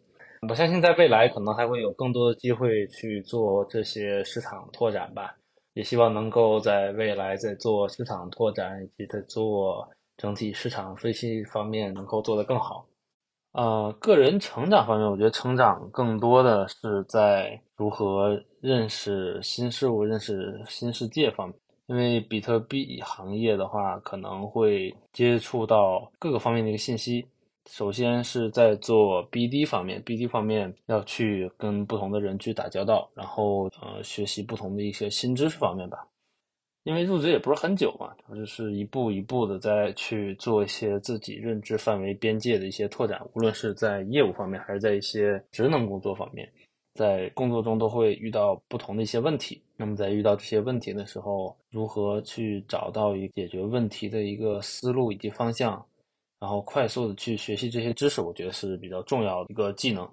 [0.47, 5.35] 我相信在未来可能还会有更多的机会去做这些市场拓展吧。
[5.73, 12.85] 也希望能够在未来在做市场拓展以及在做整体市场分析方面能够做得更好。
[13.53, 21.55] 呃，个人成长方面，我觉得成长更多的是在如何认识新事物、认识新世界方面。
[21.87, 27.25] 因为比特币行业的话，可能会接触到各个方面的一个信息。
[27.69, 36.07] 首先是在做 BD 方面，BD 方面要去跟不同的人去打交道，然后呃学习不同的一些新知识方面吧。
[36.83, 46.51] 因为入职也不是很久嘛，就是一步一步的在去做一些自己认知范围边界的一些拓展，无论是在业务方面，还是在一些职能工作方面，
[46.95, 49.61] 在工作中都会遇到不同的一些问题。
[49.77, 55.83] 那么在遇到这些问题的时候，如何去找到一解决问题的一个思路以及方向，
[56.39, 60.09] 然后快速的去学习这些知识，我觉得是比较重要的一个技能。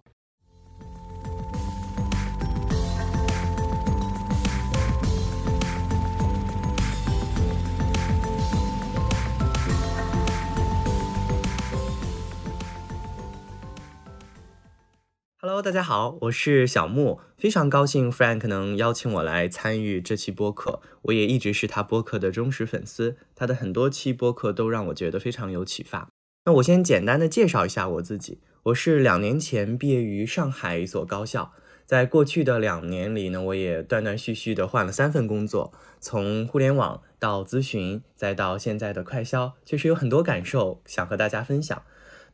[15.59, 20.81] Hello，大家好，我是小木，非常高兴 Frank 能邀请我来参与这期播客。
[21.03, 26.11] 我也一直是他播客的忠实粉丝，他的很多期播客都让我觉得非常有启发。
[26.45, 31.51] 那我先简单的介绍一下我自己，我是两年前毕业于上海一所高校，
[31.85, 41.83] 在过去的两年里呢，我也断断续续的换了三份工作，从互联网到咨询，再到现在的快销，确实有很多感受想和大家分享。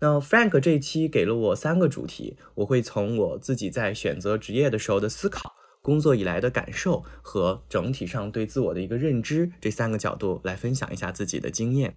[0.01, 11.97] 那 Frank 这一期给了我三个主题，我会从我自己在选择职业的时候的思考、工作以来的感受和整体上对自我的一个认知这三个角度来分享一下自己的经验。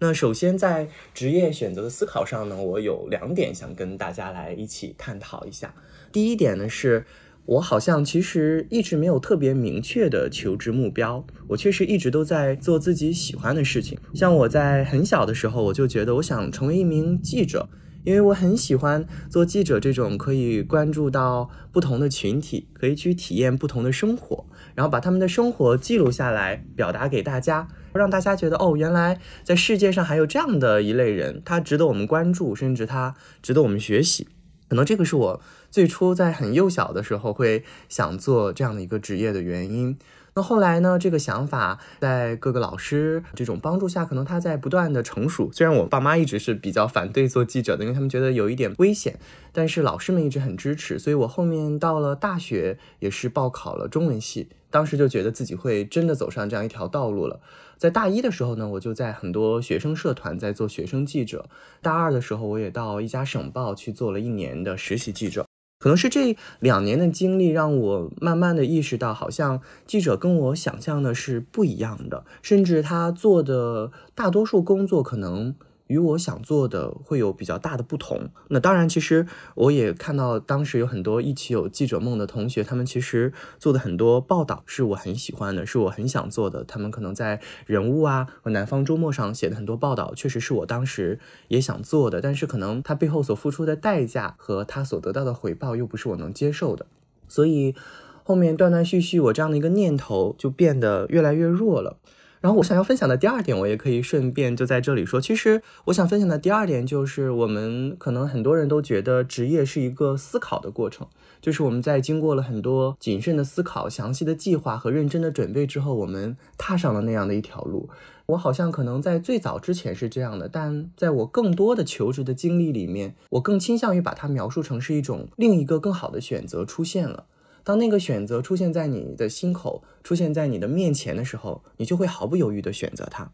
[0.00, 5.74] 那首先在职业选择的思考上呢，我有两点想跟大家来一起探讨一下。
[6.12, 7.06] 第一点呢是。
[7.48, 13.98] 我好像其实一直没有特别明确的求职目标，我确实一直都在做自己喜欢的事情。
[14.12, 17.70] 像我在很小的时候，我就觉得我想成为一名记者，
[18.04, 24.44] 因为我很喜欢做记者这种可以关注到不同的群体，可以去体验不同的生活，
[24.74, 34.28] 然后把他们的生活记录下来，表达给大家，让大家觉得哦，原来在世界上还有这样的一类人，他值得我们关注，甚至他值得我们学习。
[34.68, 35.40] 可能这个是我
[35.70, 39.98] 最初在很幼小的时候会想做这样的一个职业的原因。
[40.34, 45.50] 那后来呢，这个想法在各个老师这种帮助下，可能他在不断的成熟。
[45.52, 49.18] 虽然我爸妈一直是比较反对做记者的，因为他们觉得有一点危险，
[49.52, 50.96] 但是老师们一直很支持。
[50.96, 57.40] 所以我后面到了大学也是报考了中文系，当时就觉得自己会真的走上这样一条道路了。
[57.76, 61.48] 在大一的时候呢，我就在很多学生社团在做学生记者。
[61.82, 65.47] 大二的时候，我也到一家省报去做了一年的实习记者。
[65.78, 75.54] 可能是这两年的经历让我慢慢的意识到，好像记者跟我想象的是不一样的，甚至他做的大多数工作可能。
[75.88, 78.30] 与我想做的会有比较大的不同。
[78.48, 79.26] 那当然，其实
[79.56, 86.62] 我也看到当时有很多一起有记者梦的同学，他们其实做的很多报道是我很喜欢的，是我很想做的。
[86.62, 91.18] 他们可能在人物啊和南方周末上写的很多报道，确实是我当时
[91.48, 92.20] 也想做的。
[92.20, 96.86] 但是可能他背后所付出的代价和他所得到的回报又不是我能接受的，
[97.26, 97.74] 所以
[98.22, 101.96] 后面断断续续，我这样的一个念头就变得越来越弱了。
[102.40, 105.20] 然后我想要分享的第二点，我也可以顺便就在这里说。
[105.20, 111.06] 其实我想分享的第二点就是，我们可能很多人都觉得职业是一个思考的过程，
[111.40, 117.88] 就是我们在经过了很多谨慎的思考、详细的计划和认真的准备之后，我们踏上了那样的一条路。
[118.26, 127.24] 我好像可能在最早之前是这样的，但在我更多的求职的经历里面，我更倾向于把它描述成是一种另一个更好的选择出现了。
[127.68, 133.30] 当那个选择出现在你的心口，出现在你的面前的时候，你就会毫不犹豫地选择它。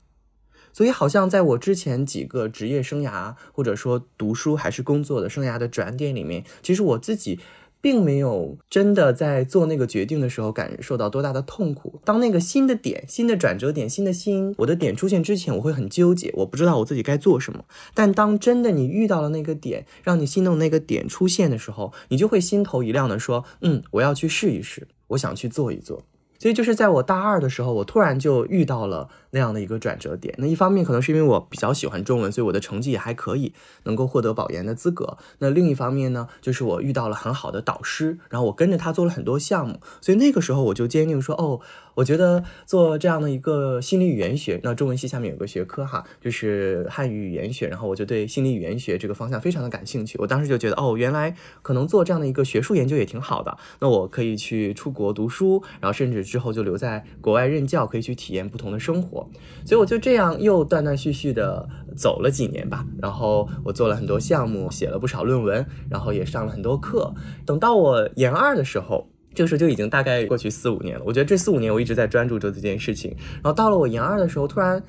[0.72, 7.38] 所以，好像在我之前几个职业生涯，或者说读书还是工作的生涯的转点里面，其实我自己。
[7.84, 12.00] 并没有真的在做那个决定的时候感受到多大的痛苦。
[12.02, 17.66] 当那个新的点、新的转折点、新的新我的点出现之前，我会很纠结，我不知道我自己该做什么。
[17.92, 26.04] 但当真的你遇到了那个点，让你心动那个点出现的时候，你就会心头一亮的说：“嗯，我要去试一试，我想去做一做。”
[26.40, 30.32] 所以就是在我大二的时候，我突然就遇到了那样的一个转折点。
[30.38, 35.18] 那一方面可能是因为我比较喜欢中文，所以我的成绩也还可以，能够获得保研的资格。
[35.40, 39.80] 那另一方面呢，就是我遇到了很好的导师，然后我跟着他做了很多项目。
[40.00, 41.60] 所以那个时候我就坚定说，哦，
[41.96, 50.16] 我觉得做这样的一个心理语言学，那中文系下面有个学科哈，就是汉语语言学，然后我就对心理语言学这个方向非常的感兴趣。
[50.20, 53.58] 我当时就觉得，哦，原来可能做这样的一个学术研究也挺好的。
[53.80, 59.23] 那我可以去出国读书，然后甚至之后就留在国外任教，可以去体验不同的生活。
[59.64, 62.84] 所以我就这样又断断续续的走了几年吧。
[63.00, 67.12] 然后我做了很多项目，写了不少论文，然后也上了很多课。
[67.44, 69.06] 等到我研二的时候。
[69.36, 74.80] 这个时候就已经大概过去四五年了，我觉得这四五年我一直在专注做这件事情，然后到了我研二的时候，突然。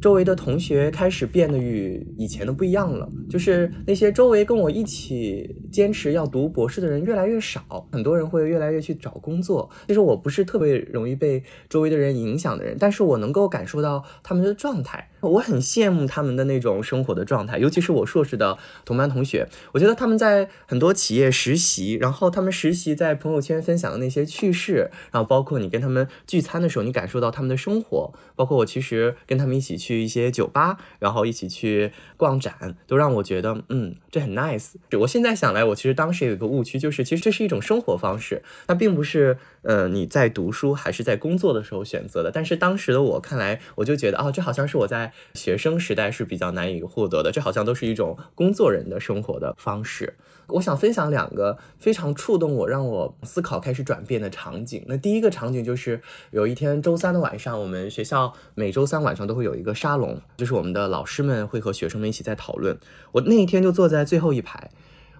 [0.00, 9.68] 周围的同学开始变得与以前的不一样了，就是那些周围跟我一起坚持要读博士的人越来越少，很多人会越来越去找工作。
[9.86, 30.00] 其实我不是特别容易被周围的人影响的人，但是我能够感受到他们的状态，我很羡慕他们的那种生活的状态，尤其是我硕士的同班同学，我觉得他们在很多企业实习，然后他们实习在朋友圈分享的那些趣事，然后包括你跟他们聚餐的时候，你感受到他们的生活，包括我其实跟他们一起去。
[30.00, 34.72] 一些酒吧，然后一起去逛展，都让我觉得，嗯，这很 nice。
[34.98, 42.30] 我现在想来，我其实当时有一个误区，就是其实这是一种生活方式，它并不是，呃，你在读书还是在工作的时候选择的。
[42.32, 50.14] 但是当时的我看来，我就觉得，哦，这好像是我在学生时代是比较难以获得的，这好像都是一种工作人的生活的方式。
[50.48, 54.84] 我想分享两个非常触动我、让我思考开始转变的场景。
[54.88, 56.02] 那第一个场景就是
[56.32, 62.76] 有一天周三的晚上，我们学校每周三晚上都会有一个沙龙，就是我们的老师们会和学生们一起在讨论。
[63.12, 64.70] 我那一天就坐在最后一排，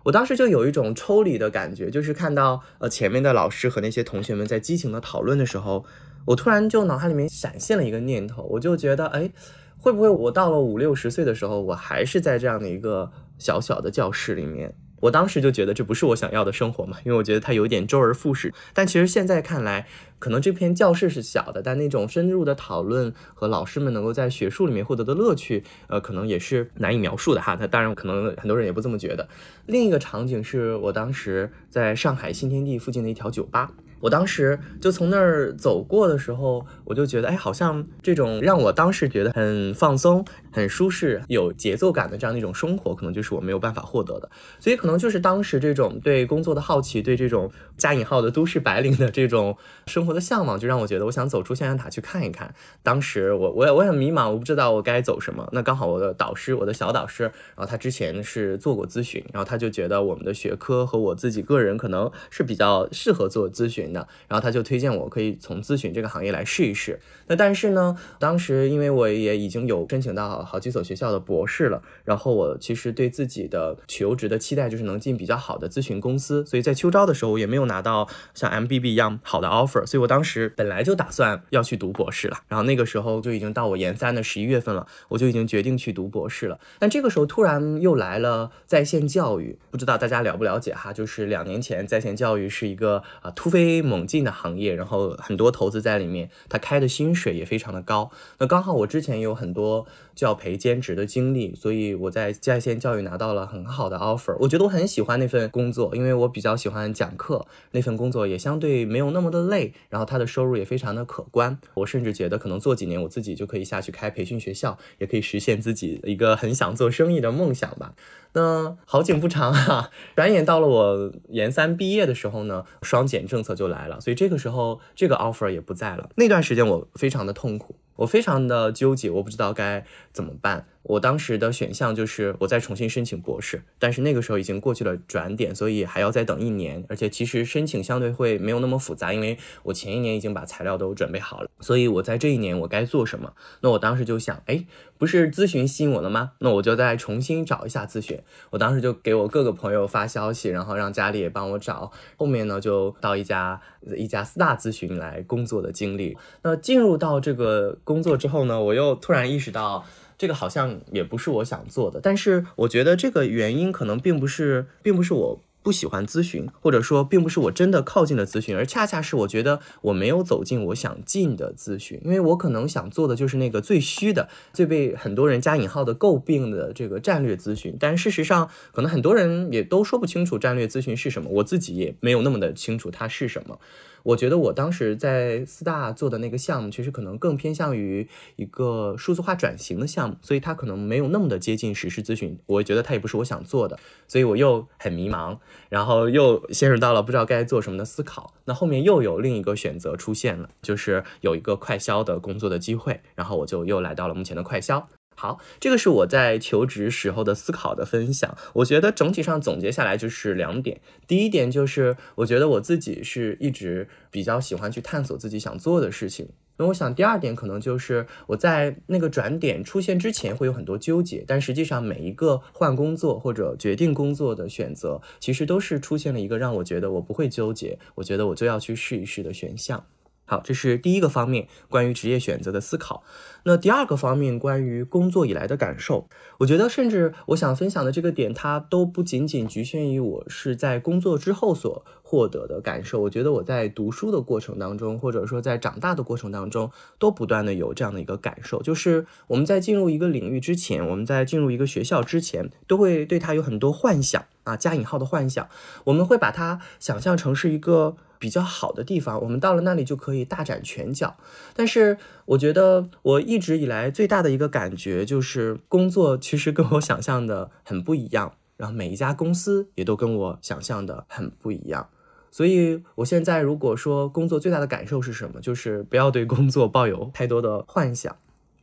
[0.04, 5.84] 我当时就有一种抽离的感觉，就是看到呃前面的老师和那些同学们在激情的讨论的时候，
[6.26, 9.30] 我突然就脑海里面闪现了一个念头，我就觉得，哎，
[9.78, 14.74] 会不会我到了五六十岁的时候，我还是在这样的一个小小的教室里面？
[15.00, 18.52] 我当时就觉得这不是我想要的生活嘛，因为我觉得它有点周而复始。
[18.72, 19.86] 但其实现在看来，
[20.18, 27.56] 可能这片教室是小的，但那种深入的讨论和老师们能够在学术里面获得的乐趣，呃，可能也是难以描述的哈。
[27.58, 29.28] 那当然，可能很多人也不这么觉得。
[29.66, 33.72] 另一个场景是我当时在上海新天地附近的一条酒吧。
[34.00, 44.30] 我当时就从那儿走过的时候，我就觉得，哎，好像这种让我当时觉得很放松、很舒适、有节奏感的这样的一种生活，可能就是我没有办法获得的。
[44.58, 52.54] 所以，可能就是当时这种对工作的好奇，对这种加引号的都市白领的这种生活的向往，就让我觉得我想走出象牙塔去看一看。
[52.82, 55.46] 当时我我也我很迷茫，我不知道我该走什么。
[55.52, 63.89] 那刚好我的导师，我的小导师，然后他之前是做过咨询，然后他就觉得我们的学科和我自己个人可能是比较适合做咨询。
[63.92, 67.00] 然后他就推荐我可以从咨询这个行业来试一试。
[67.26, 82.38] 那但是呢，当时因为我也已经有申请到好几所学校的博士了，然后我其实对自己的求职的期待就是能进比较好的咨询公司，所以在秋招的时候我也没有拿到像 MBB 一样好的 offer，所以我当时本来就打算要去读博士了。
[82.48, 86.58] 然后那个时候就已经到我研三的十一月份了，我就已经决定去读博士了。
[86.78, 90.92] 但这个时候突然又来了在线教育，不知道大家了不了解哈？
[90.92, 93.79] 就是两年前在线教育是一个啊突飞。
[93.82, 98.10] 猛进的行业，然后很多投资在里面，他开的薪水也非常的高。
[98.38, 104.36] 那刚好我之前有很多教培兼职的经历，所以我在在线教育拿到了很好的 offer。
[104.40, 111.58] 我觉得我很喜欢那份工作，因为我比较喜欢讲课，那份工作也相对没有那么的累，然后他的收入也非常的可观。
[111.74, 117.94] 我甚至觉得可能做几年，我自己就可以下去开培训学校，也可以实现自己一个很想做生意的梦想吧。
[118.32, 126.10] 那好景不长啊， 转眼到了我研三毕业的时候呢，双减政策就来了，所以这个时候这个 offer 也不在了。
[126.16, 127.76] 那段时间我非常的痛苦。
[127.96, 130.64] 我非常的纠结，我不知道该怎么办。
[130.90, 136.84] 我当时的选项就是我再重新申请博士，但是那个时候已经过去了转点，所以还要再等一年。
[136.88, 141.48] 而且其实申请相对会没有那么复杂，因为我前一年已经把材料都准备好了。
[141.60, 143.32] 所以我在这一年我该做什么？
[143.60, 144.64] 那我当时就想，哎，
[144.98, 146.32] 不是咨询吸引我了吗？
[146.38, 148.18] 那我就再重新找一下咨询。
[148.50, 151.92] 我当时就给我各个朋友发消息，然后让家里也帮我找。
[152.16, 153.60] 后面呢，就到一家
[153.96, 156.16] 一家四大咨询来工作的经历。
[156.42, 157.78] 那进入到这个。
[157.84, 159.84] 工作之后呢，我又突然意识到，
[160.20, 161.98] 这个好像也不是我想做的。
[162.00, 165.40] 但是我觉得这个原因可能并不是，并不是我。
[165.62, 177.76] 不喜欢咨询，或者说并不是我真的靠近了咨询，而恰恰是我觉得我没有走进我想进的咨询，因为我可能想做的就是那个最虚的、最被很多人加引号的诟病的这个战略咨询。
[177.78, 183.60] 但事实上，可能很多人也都说不清楚战略咨询是什么，我自己也没有那么的清楚它是什么。
[184.02, 192.38] 我觉得我当时在四大做的那个项目，其实可能更偏向于一个数字化转型的项目，所以它可能没有那么的接近实时咨询。
[192.46, 193.78] 我觉得它也不是我想做的，
[194.08, 195.38] 所以我又很迷茫，
[195.68, 198.34] 然后又陷入到了不知道该做什么的思考。
[198.44, 204.88] 那后面又有另一个选择出现了，就是有一个快销的工作的机会，然后我就又来到了目前的快销。
[205.20, 208.38] 好，这个是我在求职时候的思考的分享。
[208.54, 210.80] 我觉得整体上总结下来就是两点。
[211.06, 216.30] 第一点就是，我觉得我自己是一直比较喜欢去探索自己想做的事情。
[216.56, 229.84] 那我想第二点可能就是我在那个转点出现之前会有很多纠结，但实际上每一个换工作或者决定工作的选择，其实都是出现了一个让我觉得我不会纠结，我觉得我就要去试一试的选项。
[230.30, 233.02] 好，这是第一个方面关于职业选择的思考。
[233.42, 236.08] 那第二个方面关于工作以来的感受，
[236.38, 243.00] 我觉得甚至我想分享的这个点，它都不仅仅局限于我是在工作之后所获得的感受。
[243.00, 246.70] 我觉得我在读书的过程当中，或者说在长大的过程当中，
[247.00, 255.48] 都不断的有这样的一个感受，就是我们在进入一个领域之前，我们在进入一个学校之前，都会对它有很多幻想啊，加引号的幻想，
[255.86, 257.96] 我们会把它想象成是一个。
[258.20, 261.16] 比较好的地方，我们到了那里就可以大展拳脚。
[261.54, 268.34] 但是，我觉得我一直以来最大的一个感觉就是，工作其实跟我想象的很不一样。
[268.58, 271.88] 然后，每一家公司也都跟我想象的很不一样。
[272.30, 278.14] 所以，我现在如果说工作最大的感受是什么，就是不要对工作抱有太多的幻想。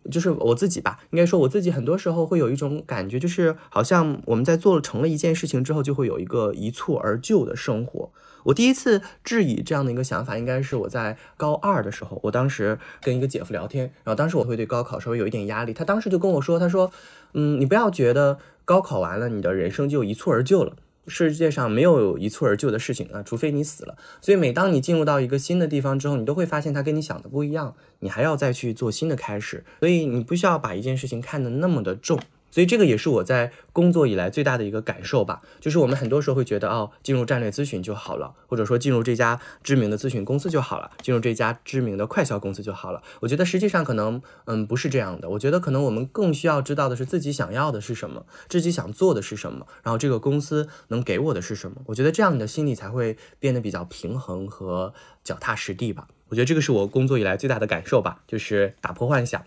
[0.10, 8.12] 就是我自己吧，应该说我自己很多时候会有一种感觉，就是好像我们在做了成了一件事情之后，就会有一个一蹴而就的生活。
[8.44, 12.20] 我第一次质疑这样的一个想法，应该是我在高二的时候。
[12.24, 15.74] 我当时跟一个姐夫聊天，然后当时我会对高考稍微有一点压力。
[15.74, 16.90] 他当时就跟我说：“他说，
[17.34, 20.78] 嗯，你不要觉得高考完了，你的人生就一蹴而就了。
[21.08, 23.98] 世界上没有一蹴而就的事情啊，除非你死了。
[24.22, 29.64] 所以每当你进入到一个新的地方之后，你都会发现它跟你想的不一样，你还要再去做新的开始。
[29.80, 32.20] 所以你不需要把一件事情看得那么的重。”
[32.50, 43.04] 所以这个也是我在工作以来最大的一个感受吧，就是我们很多时候会觉得，哦，进入战略咨询就好了，或者说进入这家知名的咨询公司就好了，进入这家知名的快销公司就好了。
[43.20, 45.30] 我觉得实际上可能，嗯，不是这样的。
[45.30, 51.82] 我觉得可能我们更需要知道的是自己想要的是什么，自己想做的是什么，然后这个公司能给我的是什么。
[51.88, 54.94] 我觉得这样你的心里才会变得比较平衡和
[55.24, 56.08] 脚踏实地吧。
[56.30, 59.44] 我觉得这个是我工作以来最大的感受吧，就是打破幻想。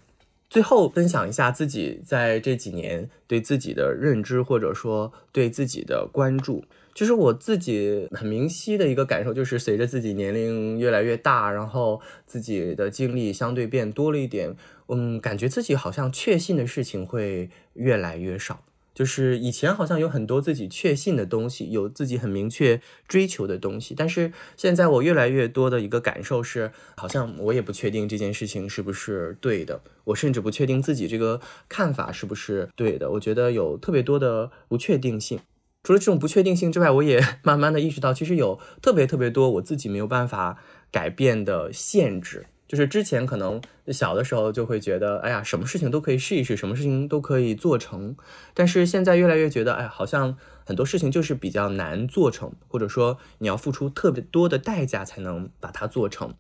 [0.50, 14.56] 最后分享一下自己在这几年对自己的认知，或者说对自己的关注，就是我自己很明晰的一个感受，就是随着自己年龄越来越大，然后自己的经历相对变多了一点，
[14.88, 18.60] 嗯，感觉自己好像确信的事情会越来越少。
[19.00, 33.12] 就是以前好像有很多自己确信的东西，有自己很明确追求的东西，但是现在我越来越多的一个感受是，好像我也不确定这件事情是不是对的，我甚至不确定自己这个看法是不是对的。
[33.12, 35.40] 我觉得有特别多的不确定性。
[35.82, 40.58] 除了这种不确定性之外，我也 慢慢的意识到，其实有特别特别多我自己没有办法
[40.92, 42.44] 改变的限制。
[42.70, 48.14] 就是之前可能小的时候就会觉得，哎呀，什么事情都可以试一试，什么事情都可以做成。
[48.54, 56.32] 但是现在越来越觉得，哎，好像很多事情就是比较难做成，或者说你要付出特别多的代价才能把它做成。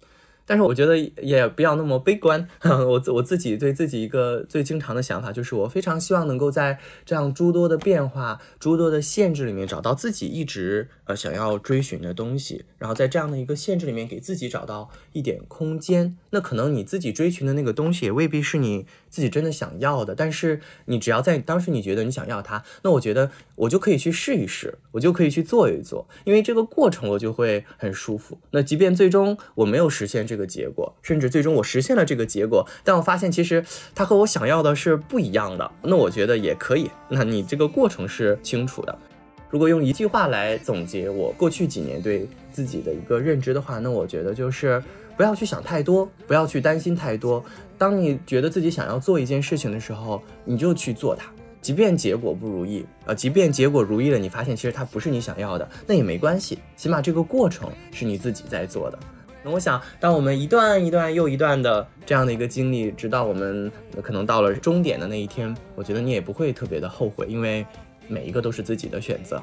[0.46, 2.48] 但是我觉得也不要那么悲观。
[2.62, 12.64] 我我自己对自己一个最经常的想法就是，我非常希望能够在这样诸多的变化、诸多的限制里面，找到自己一直呃想要追寻的东西。
[12.78, 16.16] 然后在这样的一个限制里面，给自己找到一点空间。
[16.30, 20.16] 那可能你自己追寻的那个东西，也未必是你自己真的想要的。
[20.16, 28.36] 但是你只要在当时你觉得你想要它，那我觉得我就可以去试一试，我就可以去做一做，因为这个过程我就会很舒服。
[28.50, 30.40] 那即便最终我没有实现这个。
[30.40, 33.62] 个结果，甚至最终我实现了这个结果，但我发现其实
[33.94, 35.70] 它和我想要的是不一样的。
[35.82, 36.90] 那我觉得也可以。
[37.10, 38.98] 那你这个过程是清楚的。
[39.50, 44.82] 如果用一句话来总结我过去几年对自己的一个认知的话，那我觉得就是
[45.16, 47.44] 不要去想太多，不要去担心太多。
[47.76, 58.98] 当你觉得自己想要做一件事情的时候，你就去做它，即便结果不如意啊，即便结果如意了，你发现其实它不是你想要的，那也没关系，起码这个过程是你自己在做的。
[59.42, 63.72] 那我想，当我们一段一段又一段的这样的一个经历，直到我们
[64.02, 67.66] 可能到了终点的那一天，我觉得你也不会特别的后悔，因为
[68.10, 69.42] 每一个都是自己的选择。